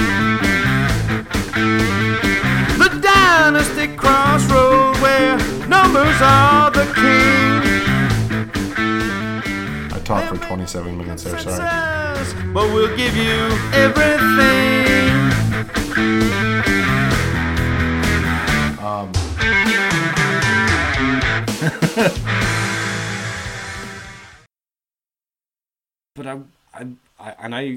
The 3.27 3.33
dynasty 3.33 3.87
crossroad 3.97 4.95
where 5.01 5.37
numbers 5.67 6.15
are 6.21 6.71
the 6.71 6.85
king. 6.95 7.61
I 9.93 9.99
talked 10.05 10.27
for 10.29 10.37
27 10.47 10.97
minutes 10.97 11.23
there. 11.23 11.37
Sorry. 11.37 12.53
But 12.53 12.73
we'll 12.73 12.95
give 12.95 13.15
you 13.17 13.33
everything. 13.73 15.11
Um, 18.81 19.11
But 26.15 26.25
I, 26.25 26.39
I, 26.73 26.87
I, 27.19 27.35
and 27.43 27.55
I 27.55 27.75